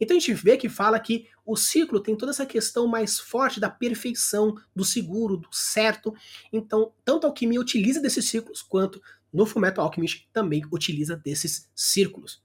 Então 0.00 0.16
a 0.16 0.20
gente 0.20 0.34
vê 0.34 0.56
que 0.56 0.68
fala 0.68 0.98
que 0.98 1.26
o 1.46 1.56
ciclo 1.56 2.00
tem 2.00 2.16
toda 2.16 2.32
essa 2.32 2.46
questão 2.46 2.86
mais 2.86 3.18
forte 3.18 3.60
da 3.60 3.70
perfeição, 3.70 4.54
do 4.74 4.84
seguro, 4.84 5.36
do 5.36 5.48
certo. 5.52 6.14
Então, 6.52 6.92
tanto 7.04 7.26
a 7.26 7.30
alquimia 7.30 7.60
utiliza 7.60 8.00
desses 8.00 8.26
ciclos, 8.26 8.62
quanto 8.62 9.00
no 9.34 9.44
Fullmetal 9.44 9.84
Alchemist 9.84 10.28
também 10.32 10.62
utiliza 10.70 11.16
desses 11.16 11.68
círculos. 11.74 12.42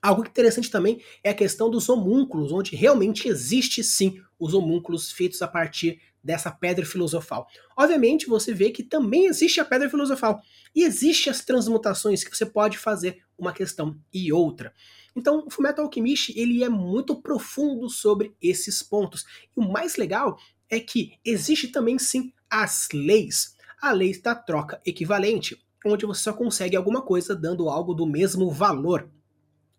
Algo 0.00 0.24
interessante 0.24 0.70
também 0.70 1.02
é 1.24 1.30
a 1.30 1.34
questão 1.34 1.68
dos 1.68 1.88
homúnculos, 1.88 2.52
onde 2.52 2.76
realmente 2.76 3.26
existe 3.26 3.82
sim 3.82 4.22
os 4.38 4.54
homúnculos 4.54 5.10
feitos 5.10 5.42
a 5.42 5.48
partir 5.48 6.00
dessa 6.22 6.50
pedra 6.50 6.84
filosofal. 6.84 7.48
Obviamente, 7.76 8.26
você 8.26 8.52
vê 8.52 8.70
que 8.70 8.82
também 8.82 9.26
existe 9.26 9.60
a 9.60 9.64
pedra 9.64 9.88
filosofal 9.88 10.40
e 10.74 10.84
existe 10.84 11.30
as 11.30 11.44
transmutações 11.44 12.22
que 12.22 12.36
você 12.36 12.46
pode 12.46 12.78
fazer 12.78 13.24
uma 13.36 13.52
questão 13.52 13.98
e 14.12 14.32
outra. 14.32 14.72
Então, 15.16 15.44
o 15.46 15.50
Fullmetal 15.50 15.86
Alchemist, 15.86 16.32
ele 16.38 16.62
é 16.62 16.68
muito 16.68 17.20
profundo 17.20 17.88
sobre 17.88 18.34
esses 18.40 18.82
pontos. 18.82 19.24
E 19.56 19.60
o 19.60 19.62
mais 19.62 19.96
legal 19.96 20.38
é 20.70 20.78
que 20.78 21.14
existe 21.24 21.68
também 21.68 21.98
sim 21.98 22.32
as 22.48 22.88
leis. 22.92 23.56
A 23.80 23.92
lei 23.92 24.20
da 24.20 24.34
troca 24.34 24.80
equivalente, 24.84 25.56
onde 25.84 26.06
você 26.06 26.22
só 26.22 26.32
consegue 26.32 26.76
alguma 26.76 27.02
coisa 27.02 27.34
dando 27.34 27.68
algo 27.68 27.94
do 27.94 28.06
mesmo 28.06 28.50
valor. 28.50 29.08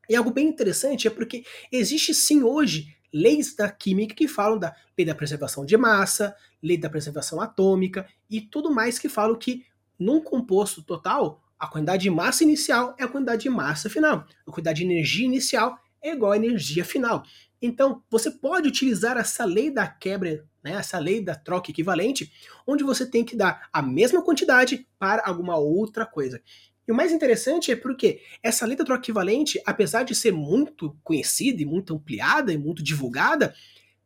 E 0.09 0.15
algo 0.15 0.31
bem 0.31 0.47
interessante 0.47 1.07
é 1.07 1.12
porque 1.12 1.43
existe 1.71 2.13
sim 2.13 2.43
hoje 2.43 2.95
leis 3.13 3.55
da 3.55 3.69
química 3.69 4.15
que 4.15 4.27
falam 4.27 4.57
da 4.57 4.75
lei 4.97 5.05
da 5.05 5.15
preservação 5.15 5.65
de 5.65 5.75
massa, 5.77 6.35
lei 6.62 6.77
da 6.77 6.89
preservação 6.89 7.41
atômica 7.41 8.07
e 8.29 8.41
tudo 8.41 8.71
mais 8.71 8.99
que 8.99 9.09
falam 9.09 9.38
que 9.38 9.65
num 9.99 10.21
composto 10.21 10.81
total, 10.81 11.43
a 11.59 11.67
quantidade 11.67 12.03
de 12.03 12.09
massa 12.09 12.43
inicial 12.43 12.95
é 12.97 13.03
a 13.03 13.07
quantidade 13.07 13.43
de 13.43 13.49
massa 13.49 13.89
final. 13.89 14.25
A 14.47 14.51
quantidade 14.51 14.79
de 14.79 14.85
energia 14.85 15.25
inicial 15.25 15.77
é 16.01 16.13
igual 16.13 16.31
à 16.31 16.38
energia 16.38 16.85
final. 16.85 17.23
Então, 17.62 18.01
você 18.09 18.31
pode 18.31 18.69
utilizar 18.69 19.17
essa 19.17 19.43
lei 19.43 19.69
da 19.69 19.85
quebra, 19.85 20.47
né, 20.63 20.74
essa 20.74 21.00
lei 21.00 21.24
da 21.24 21.36
troca 21.36 21.72
equivalente, 21.72 22.32
onde 22.65 22.84
você 22.84 23.06
tem 23.06 23.24
que 23.24 23.36
dar 23.36 23.69
a 23.72 23.82
mesma 23.82 24.24
quantidade 24.24 24.88
para 24.98 25.24
alguma 25.26 25.58
outra 25.58 26.06
coisa. 26.06 26.41
E 26.88 26.91
o 26.91 26.95
mais 26.95 27.12
interessante 27.12 27.72
é 27.72 27.76
porque 27.76 28.22
essa 28.41 28.65
lei 28.65 28.76
da 28.76 28.84
troca 28.84 29.04
equivalente, 29.04 29.62
apesar 29.65 30.04
de 30.04 30.15
ser 30.15 30.32
muito 30.32 30.98
conhecida 31.04 31.62
e 31.62 31.65
muito 31.65 31.93
ampliada 31.93 32.52
e 32.52 32.58
muito 32.58 32.82
divulgada, 32.82 33.54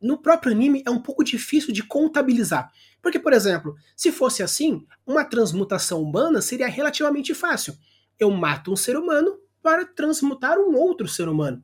no 0.01 0.17
próprio 0.17 0.51
anime 0.51 0.83
é 0.85 0.89
um 0.89 1.01
pouco 1.01 1.23
difícil 1.23 1.73
de 1.73 1.81
contabilizar. 1.81 2.69
Porque, 3.01 3.17
por 3.17 3.31
exemplo, 3.31 3.75
se 3.95 4.11
fosse 4.11 4.43
assim, 4.43 4.85
uma 5.07 5.23
transmutação 5.23 6.01
humana 6.01 6.41
seria 6.41 6.67
relativamente 6.67 7.33
fácil. 7.33 7.73
Eu 8.19 8.29
mato 8.29 8.71
um 8.71 8.75
ser 8.75 8.97
humano 8.97 9.39
para 9.61 9.85
transmutar 9.85 10.57
um 10.59 10.75
outro 10.75 11.07
ser 11.07 11.29
humano. 11.29 11.63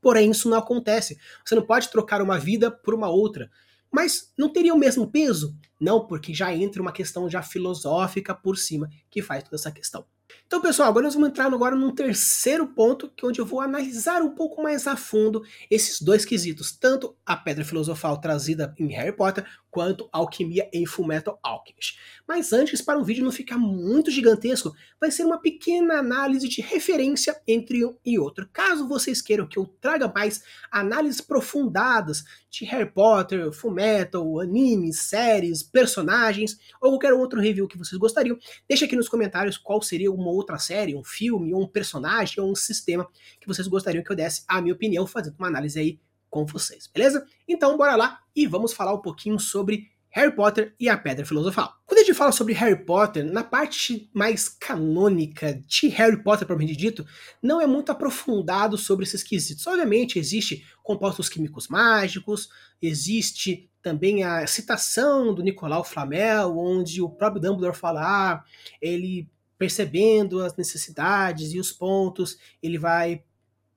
Porém, 0.00 0.30
isso 0.30 0.48
não 0.48 0.58
acontece. 0.58 1.18
Você 1.44 1.56
não 1.56 1.66
pode 1.66 1.90
trocar 1.90 2.22
uma 2.22 2.38
vida 2.38 2.70
por 2.70 2.94
uma 2.94 3.08
outra. 3.08 3.50
Mas 3.94 4.32
não 4.36 4.52
teria 4.52 4.74
o 4.74 4.78
mesmo 4.78 5.06
peso? 5.06 5.56
Não, 5.80 6.04
porque 6.04 6.34
já 6.34 6.52
entra 6.52 6.82
uma 6.82 6.90
questão 6.90 7.30
já 7.30 7.42
filosófica 7.42 8.34
por 8.34 8.58
cima 8.58 8.88
que 9.08 9.22
faz 9.22 9.44
toda 9.44 9.54
essa 9.54 9.70
questão. 9.70 10.04
Então, 10.46 10.60
pessoal, 10.60 10.88
agora 10.88 11.04
nós 11.04 11.14
vamos 11.14 11.28
entrar 11.28 11.46
agora 11.46 11.76
num 11.76 11.94
terceiro 11.94 12.66
ponto, 12.66 13.08
que 13.10 13.24
é 13.24 13.28
onde 13.28 13.40
eu 13.40 13.46
vou 13.46 13.60
analisar 13.60 14.20
um 14.20 14.34
pouco 14.34 14.62
mais 14.62 14.86
a 14.86 14.96
fundo 14.96 15.42
esses 15.70 16.00
dois 16.00 16.24
quesitos, 16.24 16.72
tanto 16.72 17.16
a 17.24 17.36
pedra 17.36 17.64
filosofal 17.64 18.20
trazida 18.20 18.74
em 18.78 18.88
Harry 18.88 19.16
Potter, 19.16 19.46
quanto 19.74 20.08
alquimia 20.12 20.70
em 20.72 20.86
Fullmetal 20.86 21.36
Alchemist. 21.42 21.98
Mas 22.28 22.52
antes, 22.52 22.80
para 22.80 22.96
o 22.96 23.02
vídeo 23.02 23.24
não 23.24 23.32
ficar 23.32 23.58
muito 23.58 24.08
gigantesco, 24.08 24.72
vai 25.00 25.10
ser 25.10 25.24
uma 25.24 25.36
pequena 25.36 25.98
análise 25.98 26.48
de 26.48 26.62
referência 26.62 27.36
entre 27.44 27.84
um 27.84 27.96
e 28.06 28.16
outro. 28.16 28.48
Caso 28.52 28.86
vocês 28.86 29.20
queiram 29.20 29.48
que 29.48 29.58
eu 29.58 29.66
traga 29.80 30.06
mais 30.06 30.44
análises 30.70 31.20
profundadas 31.20 32.22
de 32.48 32.64
Harry 32.66 32.88
Potter, 32.88 33.52
Fullmetal, 33.52 34.38
animes, 34.38 35.00
séries, 35.00 35.64
personagens, 35.64 36.56
ou 36.80 36.92
qualquer 36.92 37.12
outro 37.12 37.40
review 37.40 37.66
que 37.66 37.76
vocês 37.76 37.98
gostariam, 37.98 38.38
deixa 38.68 38.84
aqui 38.84 38.94
nos 38.94 39.08
comentários 39.08 39.58
qual 39.58 39.82
seria 39.82 40.12
uma 40.12 40.30
outra 40.30 40.56
série, 40.56 40.94
um 40.94 41.02
filme, 41.02 41.52
ou 41.52 41.64
um 41.64 41.66
personagem, 41.66 42.40
ou 42.40 42.48
um 42.48 42.54
sistema 42.54 43.08
que 43.40 43.48
vocês 43.48 43.66
gostariam 43.66 44.04
que 44.04 44.12
eu 44.12 44.14
desse 44.14 44.44
a 44.46 44.62
minha 44.62 44.74
opinião, 44.74 45.04
fazendo 45.04 45.34
uma 45.36 45.48
análise 45.48 45.80
aí 45.80 45.98
com 46.34 46.44
vocês, 46.44 46.90
beleza? 46.92 47.24
Então 47.46 47.76
bora 47.76 47.94
lá 47.94 48.18
e 48.34 48.44
vamos 48.44 48.72
falar 48.72 48.92
um 48.92 49.00
pouquinho 49.00 49.38
sobre 49.38 49.88
Harry 50.10 50.34
Potter 50.34 50.74
e 50.80 50.88
a 50.88 50.98
Pedra 50.98 51.24
Filosofal. 51.24 51.72
Quando 51.86 51.98
a 51.98 52.02
gente 52.02 52.12
fala 52.12 52.32
sobre 52.32 52.52
Harry 52.54 52.84
Potter, 52.84 53.24
na 53.24 53.44
parte 53.44 54.10
mais 54.12 54.48
canônica 54.48 55.62
de 55.64 55.86
Harry 55.90 56.20
Potter, 56.20 56.44
propriamente 56.44 56.76
dito, 56.76 57.06
não 57.40 57.60
é 57.60 57.68
muito 57.68 57.92
aprofundado 57.92 58.76
sobre 58.76 59.04
esses 59.04 59.22
quesitos. 59.22 59.64
Obviamente, 59.68 60.18
existe 60.18 60.66
compostos 60.82 61.28
químicos 61.28 61.68
mágicos, 61.68 62.48
existe 62.82 63.70
também 63.80 64.24
a 64.24 64.44
citação 64.48 65.32
do 65.32 65.42
Nicolau 65.42 65.84
Flamel, 65.84 66.58
onde 66.58 67.00
o 67.00 67.08
próprio 67.08 67.40
Dumbledore 67.40 67.76
fala, 67.76 68.00
ah, 68.02 68.44
ele 68.82 69.30
percebendo 69.56 70.42
as 70.42 70.56
necessidades 70.56 71.52
e 71.52 71.60
os 71.60 71.70
pontos, 71.70 72.36
ele 72.60 72.76
vai 72.76 73.22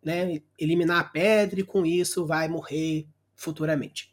né, 0.07 0.41
eliminar 0.57 1.01
a 1.01 1.03
pedra 1.03 1.59
e 1.59 1.63
com 1.63 1.85
isso 1.85 2.25
vai 2.25 2.47
morrer 2.47 3.05
futuramente. 3.35 4.09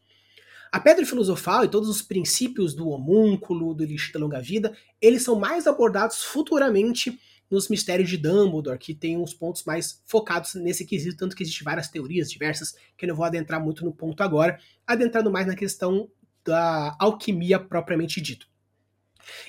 A 0.73 0.81
pedra 0.81 1.07
filosofal 1.07 1.65
e 1.65 1.69
todos 1.69 1.89
os 1.89 2.03
princípios 2.03 2.75
do 2.75 2.89
homúnculo, 2.89 3.73
do 3.73 3.85
lixo 3.85 4.13
da 4.13 4.19
longa 4.19 4.41
vida, 4.41 4.77
eles 5.01 5.23
são 5.23 5.39
mais 5.39 5.69
abordados 5.69 6.25
futuramente 6.25 7.17
nos 7.49 7.69
mistérios 7.69 8.11
de 8.11 8.17
Dumbledore, 8.17 8.77
que 8.77 8.93
tem 8.93 9.17
uns 9.17 9.33
pontos 9.33 9.63
mais 9.63 10.03
focados 10.05 10.55
nesse 10.57 10.85
quesito, 10.85 11.17
tanto 11.17 11.37
que 11.37 11.45
existem 11.45 11.65
várias 11.65 11.89
teorias 11.89 12.29
diversas, 12.29 12.75
que 12.97 13.05
eu 13.05 13.11
não 13.11 13.15
vou 13.15 13.25
adentrar 13.25 13.63
muito 13.63 13.85
no 13.85 13.95
ponto 13.95 14.21
agora, 14.21 14.59
adentrando 14.85 15.31
mais 15.31 15.47
na 15.47 15.55
questão 15.55 16.11
da 16.45 16.97
alquimia 16.99 17.61
propriamente 17.61 18.21
dito. 18.21 18.49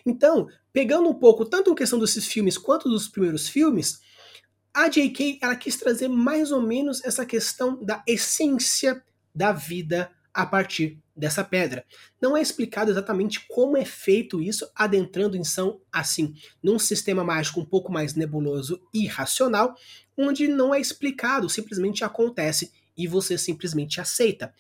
Então, 0.06 0.48
pegando 0.72 1.10
um 1.10 1.14
pouco 1.16 1.44
tanto 1.44 1.72
a 1.72 1.76
questão 1.76 1.98
desses 1.98 2.28
filmes 2.28 2.56
quanto 2.56 2.88
dos 2.88 3.08
primeiros 3.08 3.50
filmes, 3.50 4.00
a 4.76 4.90
J.K. 4.90 5.40
ela 5.42 5.56
quis 5.56 5.78
trazer 5.78 6.10
mais 6.10 6.52
ou 6.52 6.62
menos 6.62 7.02
essa 7.06 7.26
questão 7.26 7.82
da 7.82 8.04
essência 8.06 9.02
da 9.34 9.54
vida 9.54 10.12
a 10.34 10.46
partir 10.46 11.02
dessa 11.16 11.46
pedra. 11.46 11.86
Não 12.22 12.36
é 12.36 12.42
explicado 12.42 12.92
exatamente 12.92 13.48
como 13.48 13.78
é 13.78 13.86
feito 13.86 14.42
isso, 14.42 14.70
adentrando 14.76 15.38
em 15.38 15.46
São 15.46 15.80
assim, 15.90 16.36
num 16.62 16.78
sistema 16.78 17.24
mágico 17.24 17.62
um 17.62 17.66
pouco 17.66 17.90
mais 17.90 18.16
nebuloso 18.16 18.82
e 18.94 19.08
racional, 19.08 19.76
onde 20.18 20.50
não 20.50 20.76
é 20.76 20.80
explicado, 20.80 21.50
simplesmente 21.50 22.04
acontece 22.04 22.74
e 22.98 23.08
você 23.08 23.38
simplesmente 23.38 24.02
aceita. 24.02 24.54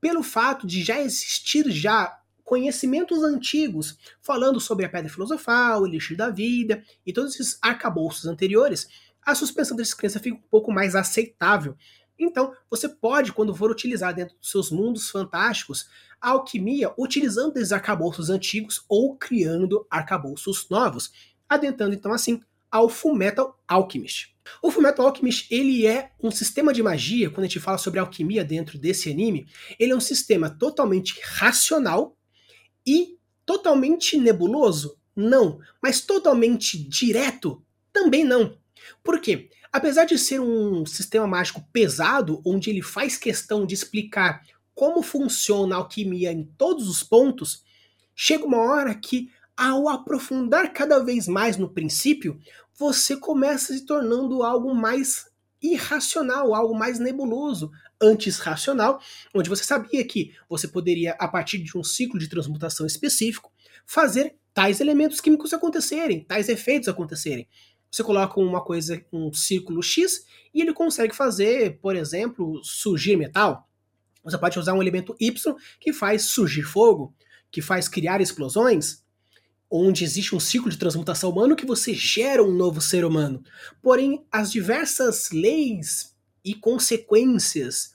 Pelo 0.00 0.24
fato 0.24 0.66
de 0.66 0.82
já 0.82 1.00
existir 1.00 1.70
já 1.70 2.20
conhecimentos 2.42 3.22
antigos 3.22 3.96
falando 4.20 4.58
sobre 4.60 4.84
a 4.84 4.88
pedra 4.88 5.08
filosofal, 5.08 5.82
o 5.82 5.86
lixo 5.86 6.16
da 6.16 6.28
vida 6.28 6.82
e 7.06 7.12
todos 7.12 7.34
esses 7.34 7.56
arcabouços 7.62 8.26
anteriores, 8.26 8.88
a 9.24 9.34
suspensão 9.34 9.76
da 9.76 9.82
descrença 9.82 10.20
fica 10.20 10.36
um 10.36 10.48
pouco 10.50 10.72
mais 10.72 10.94
aceitável. 10.94 11.76
Então, 12.18 12.54
você 12.68 12.88
pode, 12.88 13.32
quando 13.32 13.54
for 13.54 13.70
utilizar 13.70 14.14
dentro 14.14 14.36
dos 14.38 14.50
seus 14.50 14.70
mundos 14.70 15.08
fantásticos, 15.08 15.88
a 16.20 16.30
alquimia 16.30 16.92
utilizando 16.98 17.56
esses 17.56 17.72
arcabouços 17.72 18.28
antigos 18.28 18.84
ou 18.88 19.16
criando 19.16 19.86
arcabouços 19.90 20.68
novos, 20.68 21.12
adentrando 21.48 21.94
então 21.94 22.12
assim 22.12 22.42
ao 22.70 22.88
Fullmetal 22.88 23.58
Alchemist. 23.66 24.36
O 24.62 24.70
Fullmetal 24.70 25.06
Alchemist, 25.06 25.46
ele 25.50 25.86
é 25.86 26.12
um 26.22 26.30
sistema 26.30 26.72
de 26.72 26.82
magia, 26.82 27.30
quando 27.30 27.44
a 27.44 27.46
gente 27.46 27.60
fala 27.60 27.78
sobre 27.78 27.98
alquimia 27.98 28.44
dentro 28.44 28.78
desse 28.78 29.10
anime, 29.10 29.46
ele 29.78 29.92
é 29.92 29.96
um 29.96 30.00
sistema 30.00 30.50
totalmente 30.50 31.18
racional 31.22 32.16
e 32.86 33.18
totalmente 33.46 34.16
nebuloso? 34.18 34.98
Não, 35.16 35.58
mas 35.82 36.00
totalmente 36.00 36.78
direto? 36.78 37.62
Também 37.92 38.24
não. 38.24 38.59
Por 39.02 39.20
quê? 39.20 39.50
Apesar 39.72 40.04
de 40.04 40.18
ser 40.18 40.40
um 40.40 40.84
sistema 40.84 41.26
mágico 41.26 41.64
pesado, 41.72 42.42
onde 42.44 42.70
ele 42.70 42.82
faz 42.82 43.16
questão 43.16 43.64
de 43.64 43.74
explicar 43.74 44.42
como 44.74 45.02
funciona 45.02 45.74
a 45.74 45.78
alquimia 45.78 46.32
em 46.32 46.44
todos 46.56 46.88
os 46.88 47.02
pontos, 47.02 47.62
chega 48.14 48.44
uma 48.44 48.58
hora 48.58 48.94
que, 48.94 49.30
ao 49.56 49.88
aprofundar 49.88 50.72
cada 50.72 50.98
vez 51.04 51.28
mais 51.28 51.56
no 51.56 51.68
princípio, 51.68 52.38
você 52.74 53.16
começa 53.16 53.72
se 53.74 53.84
tornando 53.84 54.42
algo 54.42 54.74
mais 54.74 55.30
irracional, 55.62 56.54
algo 56.54 56.74
mais 56.74 56.98
nebuloso, 56.98 57.70
antes 58.00 58.38
racional, 58.38 59.00
onde 59.34 59.50
você 59.50 59.62
sabia 59.62 60.02
que 60.04 60.34
você 60.48 60.66
poderia, 60.66 61.12
a 61.18 61.28
partir 61.28 61.58
de 61.58 61.76
um 61.76 61.84
ciclo 61.84 62.18
de 62.18 62.28
transmutação 62.28 62.86
específico, 62.86 63.52
fazer 63.84 64.34
tais 64.54 64.80
elementos 64.80 65.20
químicos 65.20 65.52
acontecerem, 65.52 66.24
tais 66.24 66.48
efeitos 66.48 66.88
acontecerem. 66.88 67.46
Você 67.90 68.04
coloca 68.04 68.38
uma 68.38 68.62
coisa, 68.62 69.04
um 69.12 69.32
círculo 69.32 69.82
X, 69.82 70.24
e 70.54 70.60
ele 70.60 70.72
consegue 70.72 71.14
fazer, 71.14 71.78
por 71.80 71.96
exemplo, 71.96 72.60
surgir 72.62 73.16
metal. 73.16 73.68
Você 74.22 74.38
pode 74.38 74.58
usar 74.58 74.74
um 74.74 74.82
elemento 74.82 75.16
Y 75.18 75.56
que 75.80 75.92
faz 75.92 76.26
surgir 76.26 76.62
fogo, 76.62 77.14
que 77.50 77.60
faz 77.60 77.88
criar 77.88 78.20
explosões, 78.20 79.02
onde 79.70 80.04
existe 80.04 80.34
um 80.34 80.40
ciclo 80.40 80.70
de 80.70 80.78
transmutação 80.78 81.30
humano 81.30 81.56
que 81.56 81.66
você 81.66 81.94
gera 81.94 82.42
um 82.42 82.52
novo 82.52 82.80
ser 82.80 83.04
humano. 83.04 83.42
Porém, 83.80 84.24
as 84.30 84.50
diversas 84.50 85.30
leis 85.30 86.14
e 86.44 86.54
consequências 86.54 87.94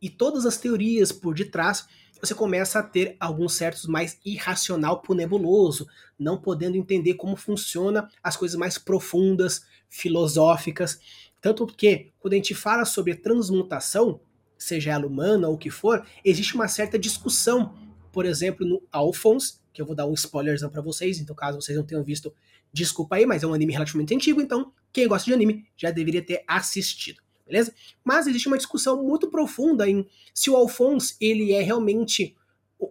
e 0.00 0.08
todas 0.08 0.46
as 0.46 0.56
teorias 0.56 1.10
por 1.12 1.34
detrás 1.34 1.86
você 2.26 2.34
começa 2.34 2.80
a 2.80 2.82
ter 2.82 3.16
alguns 3.20 3.54
certos 3.54 3.86
mais 3.86 4.18
irracional 4.24 5.00
pro 5.00 5.14
nebuloso, 5.14 5.86
não 6.18 6.40
podendo 6.40 6.76
entender 6.76 7.14
como 7.14 7.36
funciona 7.36 8.08
as 8.22 8.36
coisas 8.36 8.56
mais 8.56 8.76
profundas, 8.78 9.64
filosóficas. 9.88 10.98
Tanto 11.40 11.66
que, 11.66 12.10
quando 12.18 12.32
a 12.32 12.36
gente 12.36 12.54
fala 12.54 12.84
sobre 12.84 13.14
transmutação, 13.14 14.20
seja 14.58 14.92
ela 14.92 15.06
humana 15.06 15.48
ou 15.48 15.54
o 15.54 15.58
que 15.58 15.70
for, 15.70 16.04
existe 16.24 16.54
uma 16.54 16.66
certa 16.66 16.98
discussão. 16.98 17.74
Por 18.10 18.26
exemplo, 18.26 18.66
no 18.66 18.82
Alphonse, 18.90 19.60
que 19.72 19.80
eu 19.80 19.86
vou 19.86 19.94
dar 19.94 20.06
um 20.06 20.14
spoilerzão 20.14 20.70
para 20.70 20.80
vocês, 20.80 21.20
então 21.20 21.36
caso 21.36 21.60
vocês 21.60 21.76
não 21.76 21.84
tenham 21.84 22.02
visto, 22.02 22.34
desculpa 22.72 23.16
aí, 23.16 23.26
mas 23.26 23.42
é 23.42 23.46
um 23.46 23.54
anime 23.54 23.72
relativamente 23.72 24.14
antigo, 24.14 24.40
então 24.40 24.72
quem 24.92 25.06
gosta 25.06 25.26
de 25.26 25.34
anime 25.34 25.66
já 25.76 25.90
deveria 25.90 26.22
ter 26.22 26.42
assistido, 26.48 27.22
beleza? 27.46 27.72
Mas 28.04 28.26
existe 28.26 28.48
uma 28.48 28.56
discussão 28.56 29.02
muito 29.02 29.30
profunda 29.30 29.88
em 29.88 30.06
se 30.34 30.50
o 30.50 30.56
Alphonse 30.56 31.16
ele 31.20 31.52
é 31.52 31.62
realmente 31.62 32.36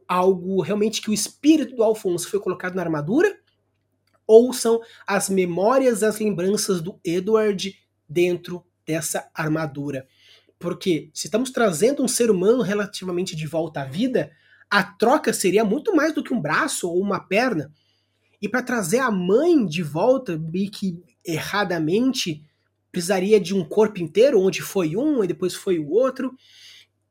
algo 0.07 0.61
realmente 0.61 1.01
que 1.01 1.09
o 1.09 1.13
espírito 1.13 1.75
do 1.75 1.83
Alphonse 1.83 2.25
foi 2.27 2.39
colocado 2.39 2.75
na 2.75 2.81
armadura 2.81 3.37
ou 4.25 4.51
são 4.51 4.81
as 5.05 5.29
memórias, 5.29 6.01
as 6.01 6.19
lembranças 6.19 6.81
do 6.81 6.99
Edward 7.03 7.77
dentro 8.09 8.65
dessa 8.85 9.29
armadura. 9.33 10.07
Porque 10.57 11.09
se 11.13 11.27
estamos 11.27 11.51
trazendo 11.51 12.03
um 12.03 12.07
ser 12.07 12.31
humano 12.31 12.63
relativamente 12.63 13.35
de 13.35 13.45
volta 13.45 13.81
à 13.81 13.85
vida, 13.85 14.31
a 14.69 14.83
troca 14.83 15.31
seria 15.31 15.63
muito 15.63 15.95
mais 15.95 16.13
do 16.13 16.23
que 16.23 16.33
um 16.33 16.41
braço 16.41 16.89
ou 16.89 16.99
uma 16.99 17.19
perna. 17.19 17.71
E 18.41 18.49
para 18.49 18.63
trazer 18.63 18.99
a 18.99 19.11
mãe 19.11 19.65
de 19.65 19.83
volta, 19.83 20.37
meio 20.37 20.71
que 20.71 21.01
erradamente, 21.23 22.43
precisaria 22.95 23.39
de 23.39 23.53
um 23.53 23.63
corpo 23.63 24.01
inteiro, 24.01 24.39
onde 24.39 24.61
foi 24.61 24.95
um 24.95 25.21
e 25.21 25.27
depois 25.27 25.53
foi 25.53 25.77
o 25.77 25.89
outro. 25.89 26.33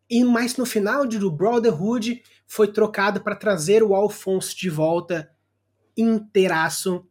E 0.08 0.24
mais 0.24 0.56
no 0.56 0.64
final 0.64 1.06
do 1.06 1.30
Brotherhood 1.30 2.22
foi 2.46 2.72
trocado 2.72 3.22
para 3.22 3.36
trazer 3.36 3.82
o 3.82 3.94
Alphonse 3.94 4.56
de 4.56 4.70
volta 4.70 5.30
inteiraço 5.96 7.06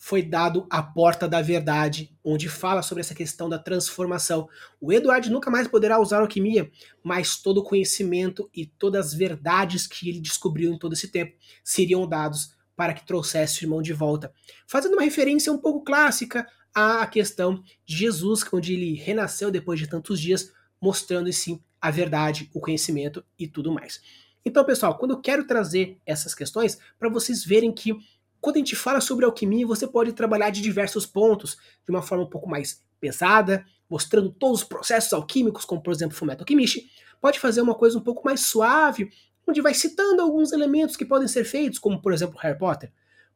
foi 0.00 0.22
dado 0.22 0.64
a 0.70 0.80
porta 0.80 1.28
da 1.28 1.42
verdade, 1.42 2.16
onde 2.24 2.48
fala 2.48 2.82
sobre 2.82 3.00
essa 3.00 3.16
questão 3.16 3.48
da 3.48 3.58
transformação. 3.58 4.48
O 4.80 4.92
Eduardo 4.92 5.28
nunca 5.28 5.50
mais 5.50 5.66
poderá 5.66 5.98
usar 6.00 6.20
alquimia, 6.20 6.70
mas 7.02 7.42
todo 7.42 7.58
o 7.58 7.64
conhecimento 7.64 8.48
e 8.54 8.64
todas 8.64 9.06
as 9.06 9.14
verdades 9.14 9.88
que 9.88 10.08
ele 10.08 10.20
descobriu 10.20 10.72
em 10.72 10.78
todo 10.78 10.92
esse 10.92 11.08
tempo 11.08 11.36
seriam 11.64 12.08
dados 12.08 12.56
para 12.76 12.94
que 12.94 13.04
trouxesse 13.04 13.60
o 13.60 13.64
irmão 13.64 13.82
de 13.82 13.92
volta. 13.92 14.32
Fazendo 14.68 14.92
uma 14.92 15.02
referência 15.02 15.52
um 15.52 15.58
pouco 15.58 15.82
clássica 15.82 16.46
à 16.78 17.06
questão 17.06 17.62
de 17.84 17.96
Jesus, 17.96 18.44
onde 18.52 18.74
ele 18.74 18.94
renasceu 18.94 19.50
depois 19.50 19.80
de 19.80 19.86
tantos 19.86 20.20
dias, 20.20 20.52
mostrando 20.80 21.32
sim 21.32 21.60
a 21.80 21.90
verdade, 21.90 22.48
o 22.54 22.60
conhecimento 22.60 23.24
e 23.38 23.46
tudo 23.48 23.72
mais. 23.72 24.00
Então, 24.44 24.64
pessoal, 24.64 24.96
quando 24.96 25.12
eu 25.12 25.20
quero 25.20 25.46
trazer 25.46 25.98
essas 26.06 26.34
questões, 26.34 26.78
para 26.98 27.08
vocês 27.08 27.44
verem 27.44 27.72
que 27.72 27.92
quando 28.40 28.56
a 28.56 28.58
gente 28.60 28.76
fala 28.76 29.00
sobre 29.00 29.24
alquimia, 29.24 29.66
você 29.66 29.86
pode 29.86 30.12
trabalhar 30.12 30.50
de 30.50 30.60
diversos 30.60 31.04
pontos, 31.04 31.56
de 31.84 31.90
uma 31.90 32.02
forma 32.02 32.24
um 32.24 32.30
pouco 32.30 32.48
mais 32.48 32.84
pesada, 33.00 33.64
mostrando 33.90 34.30
todos 34.30 34.62
os 34.62 34.68
processos 34.68 35.12
alquímicos, 35.12 35.64
como 35.64 35.82
por 35.82 35.92
exemplo 35.92 36.16
Fumeto 36.16 36.42
Alquimiste. 36.42 36.90
Pode 37.20 37.40
fazer 37.40 37.60
uma 37.60 37.74
coisa 37.74 37.98
um 37.98 38.02
pouco 38.02 38.24
mais 38.24 38.40
suave, 38.42 39.10
onde 39.46 39.60
vai 39.60 39.74
citando 39.74 40.22
alguns 40.22 40.52
elementos 40.52 40.96
que 40.96 41.04
podem 41.04 41.26
ser 41.26 41.44
feitos, 41.44 41.78
como 41.78 42.00
por 42.00 42.12
exemplo 42.12 42.38
Harry 42.38 42.58
Potter. 42.58 42.92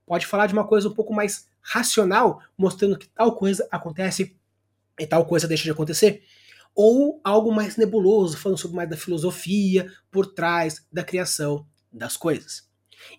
Pode 0.07 0.27
falar 0.27 0.47
de 0.47 0.53
uma 0.53 0.67
coisa 0.67 0.89
um 0.89 0.95
pouco 0.95 1.13
mais 1.13 1.49
racional, 1.63 2.43
mostrando 2.59 2.99
que 2.99 3.09
tal 3.09 3.37
coisa 3.37 3.67
acontece 3.71 4.37
e 4.99 5.07
tal 5.07 5.25
coisa 5.25 5.49
deixa 5.49 5.65
de 5.65 5.71
acontecer. 5.71 6.23
Ou 6.75 7.21
algo 7.23 7.53
mais 7.53 7.77
nebuloso, 7.77 8.37
falando 8.37 8.59
sobre 8.59 8.77
mais 8.77 8.91
da 8.91 8.97
filosofia 8.97 9.91
por 10.11 10.27
trás 10.27 10.87
da 10.93 11.05
criação 11.05 11.67
das 11.93 12.17
coisas. 12.17 12.69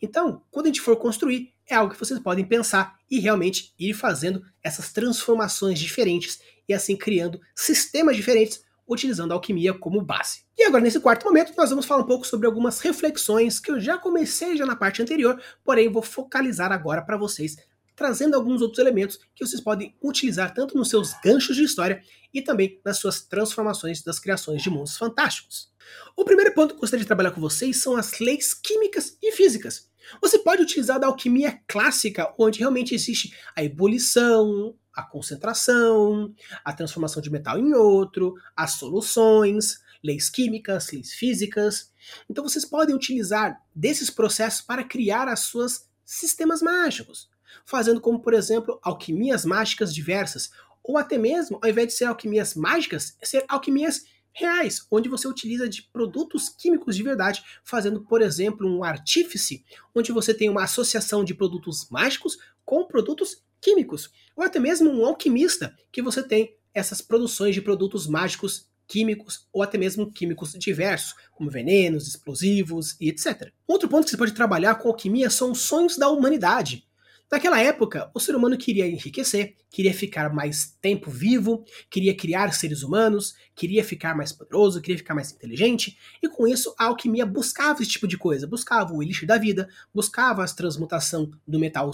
Então, 0.02 0.44
quando 0.50 0.66
a 0.66 0.70
gente 0.70 0.82
for 0.82 0.96
construir, 0.98 1.54
é 1.68 1.76
algo 1.76 1.94
que 1.94 2.00
vocês 2.00 2.20
podem 2.20 2.46
pensar 2.46 2.98
e 3.10 3.20
realmente 3.20 3.74
ir 3.78 3.94
fazendo 3.94 4.44
essas 4.62 4.92
transformações 4.92 5.80
diferentes 5.80 6.40
e 6.68 6.74
assim 6.74 6.96
criando 6.96 7.40
sistemas 7.56 8.16
diferentes 8.16 8.64
utilizando 8.88 9.32
a 9.32 9.36
alquimia 9.36 9.74
como 9.74 10.02
base. 10.02 10.44
E 10.58 10.64
agora, 10.64 10.84
nesse 10.84 11.00
quarto 11.00 11.26
momento, 11.26 11.54
nós 11.58 11.70
vamos 11.70 11.86
falar 11.86 12.04
um 12.04 12.08
pouco 12.08 12.28
sobre 12.28 12.46
algumas 12.46 12.80
reflexões 12.80 13.60
que 13.60 13.72
eu 13.72 13.80
já 13.80 13.98
comecei 13.98 14.58
já 14.58 14.66
na 14.66 14.76
parte 14.76 15.02
anterior, 15.02 15.42
porém 15.64 15.92
vou 15.92 16.04
focalizar 16.04 16.72
agora 16.72 17.02
para 17.02 17.18
vocês, 17.18 17.56
trazendo 17.96 18.36
alguns 18.36 18.62
outros 18.62 18.80
elementos 18.80 19.20
que 19.36 19.46
vocês 19.46 19.62
podem 19.62 19.96
utilizar 20.02 20.54
tanto 20.54 20.76
nos 20.78 20.90
seus 20.90 21.14
ganchos 21.24 21.56
de 21.56 21.64
história 21.64 22.02
e 22.34 22.42
também 22.42 22.80
nas 22.84 22.98
suas 22.98 23.22
transformações 23.22 24.02
das 24.02 24.20
criações 24.20 24.62
de 24.62 24.70
mundos 24.70 24.98
fantásticos. 24.98 25.72
O 26.16 26.26
primeiro 26.26 26.54
ponto 26.54 26.70
que 26.70 26.78
eu 26.78 26.82
gostaria 26.82 27.04
de 27.04 27.08
trabalhar 27.08 27.32
com 27.32 27.42
vocês 27.42 27.78
são 27.78 27.96
as 27.96 28.20
leis 28.20 28.54
químicas 28.54 29.18
e 29.22 29.32
físicas. 29.32 29.90
Você 30.22 30.40
pode 30.40 30.62
utilizar 30.62 31.00
da 31.00 31.08
alquimia 31.08 31.60
clássica, 31.68 32.34
onde 32.38 32.60
realmente 32.60 32.94
existe 32.94 33.36
a 33.56 33.64
ebulição, 33.64 34.76
a 34.94 35.02
concentração, 35.04 36.34
a 36.64 36.74
transformação 36.74 37.22
de 37.22 37.32
metal 37.32 37.58
em 37.58 37.74
outro, 37.74 38.36
as 38.56 38.74
soluções, 38.74 39.82
leis 40.04 40.30
químicas, 40.30 40.92
leis 40.92 41.14
físicas. 41.14 41.92
Então 42.30 42.44
vocês 42.44 42.66
podem 42.66 42.96
utilizar 42.96 43.62
desses 43.74 44.10
processos 44.10 44.62
para 44.62 44.84
criar 44.84 45.28
as 45.28 45.42
suas 45.42 45.88
sistemas 46.06 46.62
mágicos, 46.62 47.30
fazendo 47.66 48.02
como, 48.02 48.20
por 48.20 48.34
exemplo, 48.34 48.80
alquimias 48.82 49.46
mágicas 49.46 49.94
diversas, 49.94 50.52
ou 50.84 50.98
até 50.98 51.18
mesmo, 51.18 51.60
ao 51.62 51.70
invés 51.70 51.88
de 51.88 51.94
ser 51.94 52.06
alquimias 52.06 52.56
mágicas, 52.56 53.18
ser 53.24 53.46
alquimias 53.48 54.04
reais, 54.34 54.86
onde 54.90 55.08
você 55.08 55.28
utiliza 55.28 55.70
de 55.70 55.84
produtos 55.84 56.50
químicos 56.50 56.96
de 56.96 57.04
verdade, 57.04 57.44
fazendo, 57.64 58.02
por 58.02 58.22
exemplo, 58.22 58.68
um 58.68 58.84
artífice, 58.84 59.64
onde 59.94 60.12
você 60.12 60.34
tem 60.34 60.50
uma 60.50 60.64
associação 60.64 61.24
de 61.24 61.34
produtos 61.34 61.88
mágicos 61.90 62.38
com 62.66 62.86
produtos 62.86 63.44
químicos, 63.62 64.10
ou 64.36 64.44
até 64.44 64.60
mesmo 64.60 64.90
um 64.90 65.06
alquimista, 65.06 65.74
que 65.92 66.02
você 66.02 66.22
tem 66.22 66.58
essas 66.74 67.02
produções 67.02 67.54
de 67.54 67.62
produtos 67.62 68.08
mágicos 68.08 68.68
químicos 68.88 69.48
ou 69.54 69.62
até 69.62 69.78
mesmo 69.78 70.12
químicos 70.12 70.54
diversos, 70.54 71.16
como 71.32 71.50
venenos, 71.50 72.08
explosivos 72.08 72.96
e 73.00 73.10
etc. 73.10 73.52
Outro 73.68 73.88
ponto 73.88 74.06
que 74.06 74.12
você 74.12 74.18
pode 74.18 74.34
trabalhar 74.34 74.76
com 74.76 74.90
alquimia 74.90 75.30
são 75.30 75.52
os 75.52 75.62
sonhos 75.62 75.98
da 75.98 76.10
humanidade. 76.10 76.86
Naquela 77.34 77.60
época, 77.60 78.12
o 78.14 78.20
ser 78.20 78.36
humano 78.36 78.56
queria 78.56 78.86
enriquecer, 78.86 79.56
queria 79.72 79.92
ficar 79.92 80.32
mais 80.32 80.78
tempo 80.80 81.10
vivo, 81.10 81.66
queria 81.90 82.16
criar 82.16 82.54
seres 82.54 82.84
humanos, 82.84 83.34
queria 83.56 83.84
ficar 83.84 84.16
mais 84.16 84.32
poderoso, 84.32 84.80
queria 84.80 85.00
ficar 85.00 85.16
mais 85.16 85.32
inteligente, 85.32 85.98
e 86.22 86.30
com 86.30 86.48
isso 86.48 86.76
a 86.78 86.86
alquimia 86.86 87.26
buscava 87.26 87.82
esse 87.82 87.90
tipo 87.90 88.08
de 88.08 88.20
coisa, 88.20 88.46
buscava 88.46 88.94
o 88.94 89.02
elixir 89.02 89.28
da 89.28 89.40
vida, 89.40 89.68
buscava 89.92 90.44
a 90.44 90.48
transmutação 90.48 91.32
do 91.48 91.58
metal 91.58 91.90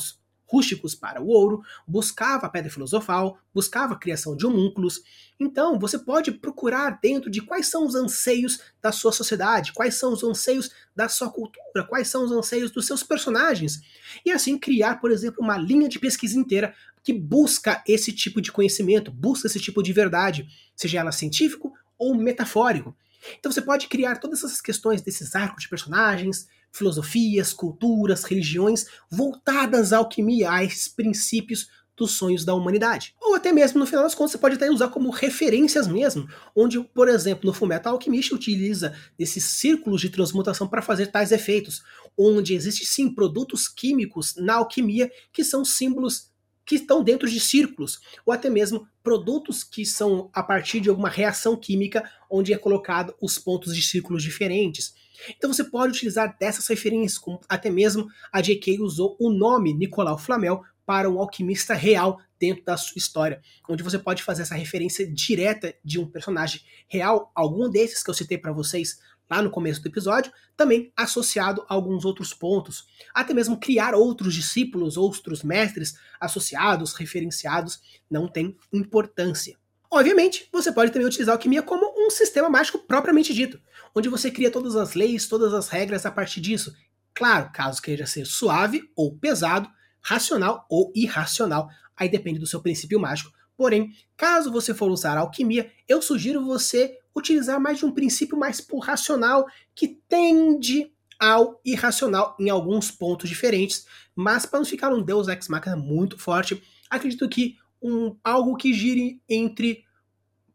rústicos 0.50 0.96
para 0.96 1.22
o 1.22 1.28
ouro, 1.28 1.62
buscava 1.88 2.48
a 2.48 2.50
pedra 2.50 2.72
filosofal, 2.72 3.38
buscava 3.54 3.94
a 3.94 3.98
criação 3.98 4.36
de 4.36 4.46
homúnculos. 4.48 5.02
Então, 5.40 5.78
você 5.78 5.98
pode 5.98 6.32
procurar 6.32 7.00
dentro 7.02 7.30
de 7.30 7.42
quais 7.42 7.68
são 7.68 7.86
os 7.86 7.94
anseios 7.94 8.60
da 8.82 8.92
sua 8.92 9.12
sociedade, 9.12 9.74
quais 9.74 9.96
são 9.96 10.12
os 10.12 10.24
anseios 10.24 10.72
da 10.96 11.08
sua 11.08 11.30
cultura, 11.30 11.86
quais 11.88 12.08
são 12.08 12.26
os 12.26 12.32
anseios 12.32 12.72
dos 12.72 12.88
seus 12.88 13.04
personagens, 13.04 13.80
e 14.26 14.32
assim 14.32 14.58
criar, 14.58 15.00
por 15.00 15.12
exemplo, 15.12 15.44
uma 15.44 15.58
linha 15.58 15.88
de 15.88 16.00
pesquisa 16.00 16.38
inteira 16.38 16.74
que 17.04 17.14
busca 17.14 17.84
esse 17.88 18.12
tipo 18.12 18.42
de 18.42 18.52
conhecimento, 18.52 19.12
busca 19.12 19.48
esse 19.48 19.60
tipo 19.60 19.84
de 19.84 19.94
verdade, 19.94 20.48
seja 20.76 21.00
ela 21.00 21.12
científico 21.12 21.72
ou 21.98 22.16
metafórico. 22.16 22.96
Então 23.38 23.52
você 23.52 23.62
pode 23.62 23.88
criar 23.88 24.18
todas 24.18 24.44
essas 24.44 24.62
questões 24.62 25.02
desses 25.02 25.36
arcos 25.36 25.64
de 25.64 25.70
personagens, 25.70 26.48
filosofias, 26.72 27.54
culturas, 27.54 28.24
religiões 28.24 28.86
voltadas 29.10 29.94
à 29.94 29.98
alquimia, 29.98 30.52
a 30.52 30.64
esses 30.64 30.88
princípios 30.88 31.68
dos 32.00 32.12
sonhos 32.12 32.46
da 32.46 32.56
humanidade. 32.56 33.14
Ou 33.22 33.36
até 33.36 33.52
mesmo, 33.52 33.78
no 33.78 33.86
final 33.86 34.04
das 34.04 34.16
contas, 34.16 34.32
você 34.32 34.38
pode 34.38 34.56
até 34.56 34.72
usar 34.72 34.88
como 34.88 35.10
referências 35.10 35.86
mesmo, 35.86 36.28
onde, 36.56 36.82
por 36.82 37.10
exemplo, 37.10 37.46
no 37.46 37.54
Fullmetal 37.54 37.94
Alchemist 37.94 38.34
utiliza 38.34 38.96
esses 39.20 39.44
círculos 39.44 40.00
de 40.00 40.10
transmutação 40.10 40.68
para 40.68 40.82
fazer 40.82 41.08
tais 41.08 41.34
efeitos, 41.34 41.84
onde 42.18 42.54
existem 42.54 42.88
sim 42.88 43.14
produtos 43.14 43.68
químicos 43.68 44.36
na 44.38 44.56
alquimia 44.56 45.12
que 45.34 45.44
são 45.44 45.66
símbolos 45.66 46.30
que 46.66 46.76
estão 46.76 47.04
dentro 47.04 47.28
de 47.28 47.40
círculos, 47.40 48.00
ou 48.24 48.32
até 48.32 48.48
mesmo 48.48 48.88
produtos 49.02 49.64
que 49.64 49.84
são 49.84 50.30
a 50.32 50.44
partir 50.44 50.80
de 50.80 50.88
alguma 50.88 51.10
reação 51.10 51.58
química, 51.58 52.08
onde 52.30 52.54
é 52.54 52.58
colocado 52.58 53.16
os 53.20 53.40
pontos 53.40 53.76
de 53.76 53.82
círculos 53.82 54.22
diferentes. 54.22 54.94
Então 55.38 55.52
você 55.52 55.64
pode 55.64 55.94
utilizar 55.94 56.38
dessas 56.40 56.68
referências, 56.68 57.18
como 57.18 57.40
até 57.48 57.70
mesmo 57.70 58.08
a 58.32 58.42
J.K. 58.42 58.80
usou 58.82 59.16
o 59.20 59.32
nome 59.32 59.74
Nicolau 59.74 60.18
Flamel 60.18 60.62
para 60.86 61.10
um 61.10 61.20
alquimista 61.20 61.74
real 61.74 62.20
dentro 62.40 62.64
da 62.64 62.76
sua 62.76 62.98
história, 62.98 63.42
onde 63.70 63.84
você 63.84 64.00
pode 64.00 64.24
fazer 64.24 64.42
essa 64.42 64.56
referência 64.56 65.06
direta 65.06 65.76
de 65.84 66.00
um 66.00 66.10
personagem 66.10 66.62
real, 66.88 67.32
algum 67.36 67.70
desses 67.70 68.02
que 68.02 68.10
eu 68.10 68.14
citei 68.14 68.38
para 68.38 68.52
vocês 68.52 68.98
lá 69.30 69.42
no 69.42 69.52
começo 69.52 69.82
do 69.82 69.88
episódio, 69.88 70.32
também 70.58 70.92
associado 70.98 71.64
a 71.70 71.76
alguns 71.76 72.04
outros 72.04 72.34
pontos, 72.34 72.88
até 73.14 73.34
mesmo 73.34 73.60
criar 73.60 73.94
outros 73.94 74.34
discípulos, 74.34 74.98
outros 74.98 75.44
mestres 75.44 75.94
associados, 76.20 76.94
referenciados, 76.94 77.80
não 78.10 78.28
tem 78.28 78.58
importância. 78.74 79.56
Obviamente, 79.92 80.48
você 80.52 80.72
pode 80.72 80.92
também 80.92 81.08
utilizar 81.08 81.34
a 81.34 81.36
alquimia 81.36 81.64
como 81.64 81.94
um 81.98 82.10
sistema 82.10 82.50
mágico 82.50 82.80
propriamente 82.80 83.34
dito, 83.34 83.60
onde 83.96 84.10
você 84.10 84.30
cria 84.32 84.52
todas 84.52 84.76
as 84.76 84.94
leis, 84.94 85.28
todas 85.28 85.54
as 85.54 85.70
regras 85.70 86.06
a 86.06 86.12
partir 86.12 86.42
disso. 86.42 86.74
Claro, 87.14 87.52
caso 87.52 87.82
queira 87.82 88.06
ser 88.06 88.26
suave 88.26 88.84
ou 88.96 89.18
pesado, 89.18 89.70
racional 90.02 90.66
ou 90.70 90.92
irracional, 90.96 91.70
aí 91.96 92.08
depende 92.08 92.40
do 92.40 92.48
seu 92.48 92.62
princípio 92.62 93.00
mágico, 93.00 93.32
Porém, 93.60 93.92
caso 94.16 94.54
você 94.54 94.74
for 94.74 94.90
usar 94.90 95.18
alquimia, 95.18 95.70
eu 95.86 96.02
sugiro 96.02 96.46
você 96.46 96.98
utilizar 97.14 97.60
mais 97.60 97.78
de 97.78 97.86
um 97.86 97.92
princípio 97.92 98.38
mais 98.38 98.62
por 98.62 98.80
racional 98.80 99.46
que 99.76 100.00
tende 100.08 100.90
ao 101.20 101.60
irracional 101.66 102.38
em 102.40 102.50
alguns 102.50 102.90
pontos 102.90 103.28
diferentes, 103.28 103.86
mas 104.16 104.46
para 104.46 104.60
não 104.60 104.66
ficar 104.66 104.94
um 104.94 105.04
Deus 105.04 105.28
Ex 105.28 105.50
Machina 105.50 105.76
muito 105.76 106.18
forte, 106.18 106.64
acredito 106.90 107.28
que 107.28 107.58
um, 107.82 108.16
algo 108.24 108.56
que 108.56 108.72
gire 108.72 109.22
entre 109.28 109.84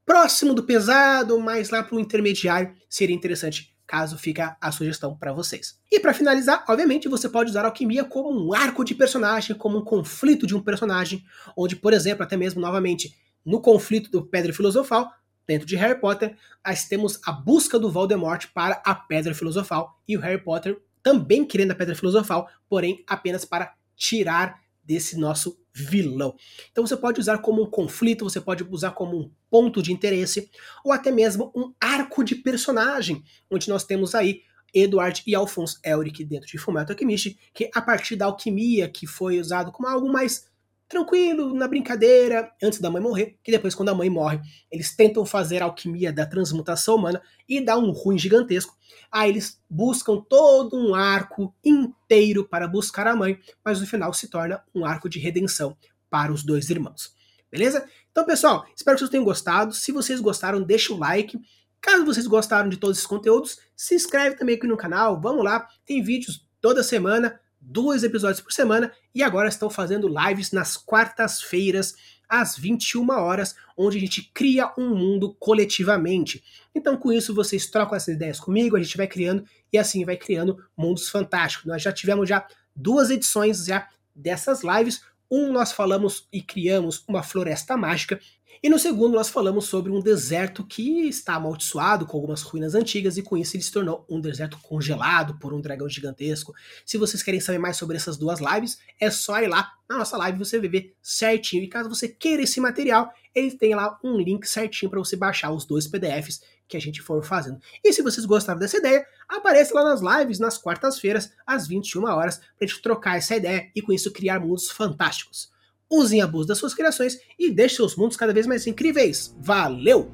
próximo 0.05 0.55
do 0.55 0.63
pesado, 0.63 1.39
mais 1.41 1.71
lá 1.71 1.83
para 1.83 1.97
o 1.97 2.01
intermediário, 2.01 2.75
seria 2.89 3.15
interessante 3.15 3.75
caso 3.87 4.17
fica 4.17 4.57
a 4.61 4.73
sugestão 4.73 5.17
para 5.17 5.33
vocês. 5.33 5.79
E 5.91 6.01
para 6.01 6.15
finalizar, 6.15 6.65
obviamente, 6.69 7.09
você 7.09 7.29
pode 7.29 7.51
usar 7.51 7.65
alquimia 7.65 8.05
como 8.05 8.31
um 8.31 8.55
arco 8.55 8.85
de 8.85 8.95
personagem, 8.95 9.57
como 9.57 9.79
um 9.79 9.85
conflito 9.85 10.47
de 10.47 10.55
um 10.55 10.61
personagem, 10.61 11.23
onde, 11.57 11.77
por 11.77 11.93
exemplo, 11.93 12.23
até 12.23 12.37
mesmo 12.37 12.61
novamente 12.61 13.15
no 13.45 13.61
conflito 13.61 14.11
do 14.11 14.25
Pedra 14.25 14.53
Filosofal, 14.53 15.11
dentro 15.47 15.67
de 15.67 15.77
Harry 15.77 16.01
Potter, 16.01 16.37
nós 16.67 16.85
temos 16.85 17.21
a 17.25 17.33
busca 17.33 17.79
do 17.79 17.91
Voldemort 17.91 18.47
para 18.55 18.83
a 18.85 18.95
Pedra 18.95 19.35
Filosofal 19.35 20.01
e 20.09 20.17
o 20.17 20.21
Harry 20.21 20.43
Potter 20.43 20.81
também 21.03 21.45
querendo 21.45 21.73
a 21.73 21.75
Pedra 21.75 21.95
Filosofal, 21.95 22.49
porém 22.67 23.05
apenas 23.07 23.45
para 23.45 23.75
tirar 23.95 24.59
desse 24.83 25.19
nosso 25.19 25.63
vilão. 25.75 26.37
Então 26.71 26.87
você 26.87 26.97
pode 26.97 27.21
usar 27.21 27.39
como 27.39 27.63
um 27.63 27.67
conflito, 27.67 28.25
você 28.25 28.41
pode 28.41 28.65
usar 28.71 28.93
como 28.93 29.19
um 29.19 29.31
ponto 29.51 29.83
de 29.83 29.93
interesse, 29.93 30.49
ou 30.85 30.93
até 30.93 31.11
mesmo 31.11 31.53
um 31.55 31.73
arco 31.81 32.23
de 32.23 32.37
personagem, 32.37 33.23
onde 33.51 33.69
nós 33.69 33.85
temos 33.85 34.15
aí 34.15 34.43
Edward 34.73 35.23
e 35.27 35.35
Alphonse 35.35 35.79
Elric 35.85 36.25
dentro 36.25 36.49
de 36.49 36.59
Fullmetal 36.59 36.95
Alchemist, 36.95 37.39
que 37.53 37.71
a 37.75 37.81
partir 37.81 38.17
da 38.17 38.27
alquimia, 38.27 38.89
que 38.89 39.07
foi 39.07 39.39
usado 39.39 39.71
como 39.71 39.89
algo 39.89 40.11
mais 40.11 40.47
tranquilo, 40.89 41.55
na 41.55 41.67
brincadeira, 41.67 42.51
antes 42.63 42.79
da 42.79 42.91
mãe 42.91 43.03
morrer, 43.03 43.39
que 43.43 43.51
depois, 43.51 43.75
quando 43.75 43.89
a 43.89 43.95
mãe 43.95 44.09
morre, 44.11 44.41
eles 44.71 44.95
tentam 44.95 45.25
fazer 45.25 45.63
a 45.63 45.67
alquimia 45.67 46.13
da 46.13 46.27
transmutação 46.27 46.97
humana 46.97 47.23
e 47.49 47.61
dá 47.61 47.77
um 47.77 47.91
ruim 47.91 48.19
gigantesco. 48.19 48.77
Aí 49.11 49.31
eles 49.31 49.61
buscam 49.69 50.21
todo 50.29 50.77
um 50.77 50.95
arco 50.95 51.55
inteiro 51.65 52.49
para 52.49 52.69
buscar 52.69 53.07
a 53.07 53.17
mãe, 53.17 53.39
mas 53.65 53.81
no 53.81 53.87
final 53.87 54.13
se 54.13 54.29
torna 54.29 54.63
um 54.75 54.85
arco 54.85 55.09
de 55.09 55.19
redenção 55.19 55.77
para 56.11 56.33
os 56.33 56.45
dois 56.45 56.71
irmãos. 56.71 57.15
Beleza? 57.51 57.89
Então, 58.11 58.25
pessoal, 58.25 58.65
espero 58.77 58.97
que 58.97 59.01
vocês 59.01 59.11
tenham 59.11 59.25
gostado. 59.25 59.73
Se 59.73 59.93
vocês 59.93 60.21
gostaram, 60.21 60.63
deixa 60.63 60.93
o 60.93 60.99
like. 60.99 61.39
Caso 61.81 62.05
vocês 62.05 62.27
gostaram 62.27 62.69
de 62.69 62.77
todos 62.77 62.97
esses 62.97 63.07
conteúdos, 63.07 63.59
se 63.77 63.95
inscreve 63.95 64.37
também 64.37 64.57
aqui 64.57 64.67
no 64.67 64.77
canal. 64.77 65.21
Vamos 65.21 65.45
lá, 65.45 65.69
tem 65.85 66.03
vídeos 66.03 66.47
toda 66.61 66.83
semana 66.83 67.39
dois 67.67 68.05
episódios 68.05 68.41
por 68.41 68.53
semana 68.53 68.93
e 69.15 69.23
agora 69.23 69.49
estão 69.49 69.71
fazendo 69.71 70.09
lives 70.09 70.53
nas 70.53 70.77
quartas-feiras 70.77 71.95
às 72.29 72.57
21 72.57 73.11
horas, 73.11 73.55
onde 73.77 73.97
a 73.97 74.01
gente 74.01 74.31
cria 74.35 74.73
um 74.79 74.95
mundo 74.95 75.35
coletivamente. 75.39 76.43
Então, 76.75 76.97
com 76.97 77.13
isso, 77.13 77.35
vocês 77.35 77.67
trocam 77.67 77.97
essas 77.97 78.15
ideias 78.15 78.41
comigo, 78.41 78.77
a 78.77 78.83
gente 78.83 78.97
vai 78.97 79.07
criando 79.07 79.45
e 79.73 79.79
assim 79.79 80.05
vai 80.05 80.17
criando 80.17 80.59
mundos 80.77 81.09
fantásticos. 81.09 81.67
Nós 81.67 81.83
já 81.83 81.93
tivemos 81.93 82.29
já 82.29 82.47
duas 82.75 83.11
edições 83.11 83.65
já 83.65 83.89
dessas 84.15 84.63
lives. 84.63 85.03
Um 85.31 85.53
nós 85.53 85.73
falamos 85.73 86.29
e 86.33 86.43
criamos 86.43 87.05
uma 87.09 87.23
floresta 87.23 87.77
mágica 87.77 88.21
e 88.65 88.69
no 88.71 88.79
segundo, 88.79 89.13
nós 89.13 89.29
falamos 89.29 89.67
sobre 89.67 89.93
um 89.93 90.01
deserto 90.01 90.65
que 90.65 91.07
está 91.07 91.35
amaldiçoado 91.35 92.07
com 92.07 92.17
algumas 92.17 92.41
ruínas 92.41 92.75
antigas 92.75 93.19
e 93.19 93.23
com 93.23 93.37
isso 93.37 93.55
ele 93.55 93.63
se 93.63 93.71
tornou 93.71 94.07
um 94.09 94.19
deserto 94.19 94.57
congelado 94.63 95.39
por 95.39 95.53
um 95.53 95.61
dragão 95.61 95.87
gigantesco. 95.87 96.55
Se 96.83 96.97
vocês 96.97 97.23
querem 97.23 97.41
saber 97.41 97.59
mais 97.59 97.77
sobre 97.77 97.99
essas 97.99 98.17
duas 98.17 98.41
lives, 98.41 98.79
é 98.99 99.11
só 99.11 99.39
ir 99.39 99.49
lá 99.49 99.71
na 99.87 99.99
nossa 99.99 100.17
live 100.17 100.39
você 100.39 100.59
vai 100.59 100.71
ver 100.71 100.97
certinho. 101.03 101.63
E 101.63 101.69
caso 101.69 101.91
você 101.91 102.09
queira 102.09 102.43
esse 102.43 102.59
material, 102.59 103.13
ele 103.35 103.51
tem 103.51 103.75
lá 103.75 103.99
um 104.03 104.17
link 104.17 104.47
certinho 104.47 104.91
para 104.91 104.99
você 104.99 105.15
baixar 105.15 105.51
os 105.53 105.67
dois 105.67 105.87
PDFs 105.87 106.41
que 106.69 106.77
a 106.77 106.81
gente 106.81 107.03
for 107.03 107.23
fazendo. 107.25 107.59
E 107.83 107.93
se 107.93 108.03
vocês 108.03 108.27
gostaram 108.27 108.59
dessa 108.59 108.79
ideia, 108.79 109.07
apareça 109.29 109.75
lá 109.75 109.85
nas 109.85 110.01
lives 110.01 110.39
nas 110.39 110.59
quartas-feiras, 110.59 111.33
às 111.47 111.67
21 111.67 112.05
horas, 112.05 112.39
para 112.39 112.47
a 112.63 112.67
gente 112.67 112.83
trocar 112.83 113.17
essa 113.17 113.37
ideia 113.37 113.71
e 113.75 113.83
com 113.83 113.93
isso 113.93 114.13
criar 114.13 114.41
mundos 114.41 114.71
fantásticos 114.71 115.53
usem 115.91 116.21
a 116.21 116.25
abuso 116.25 116.49
das 116.49 116.59
suas 116.59 116.75
criações 116.75 117.19
e 117.39 117.51
deixe 117.51 117.77
seus 117.77 117.97
mundos 117.97 118.17
cada 118.17 118.33
vez 118.33 118.47
mais 118.47 118.67
incríveis. 118.67 119.35
Valeu! 119.39 120.11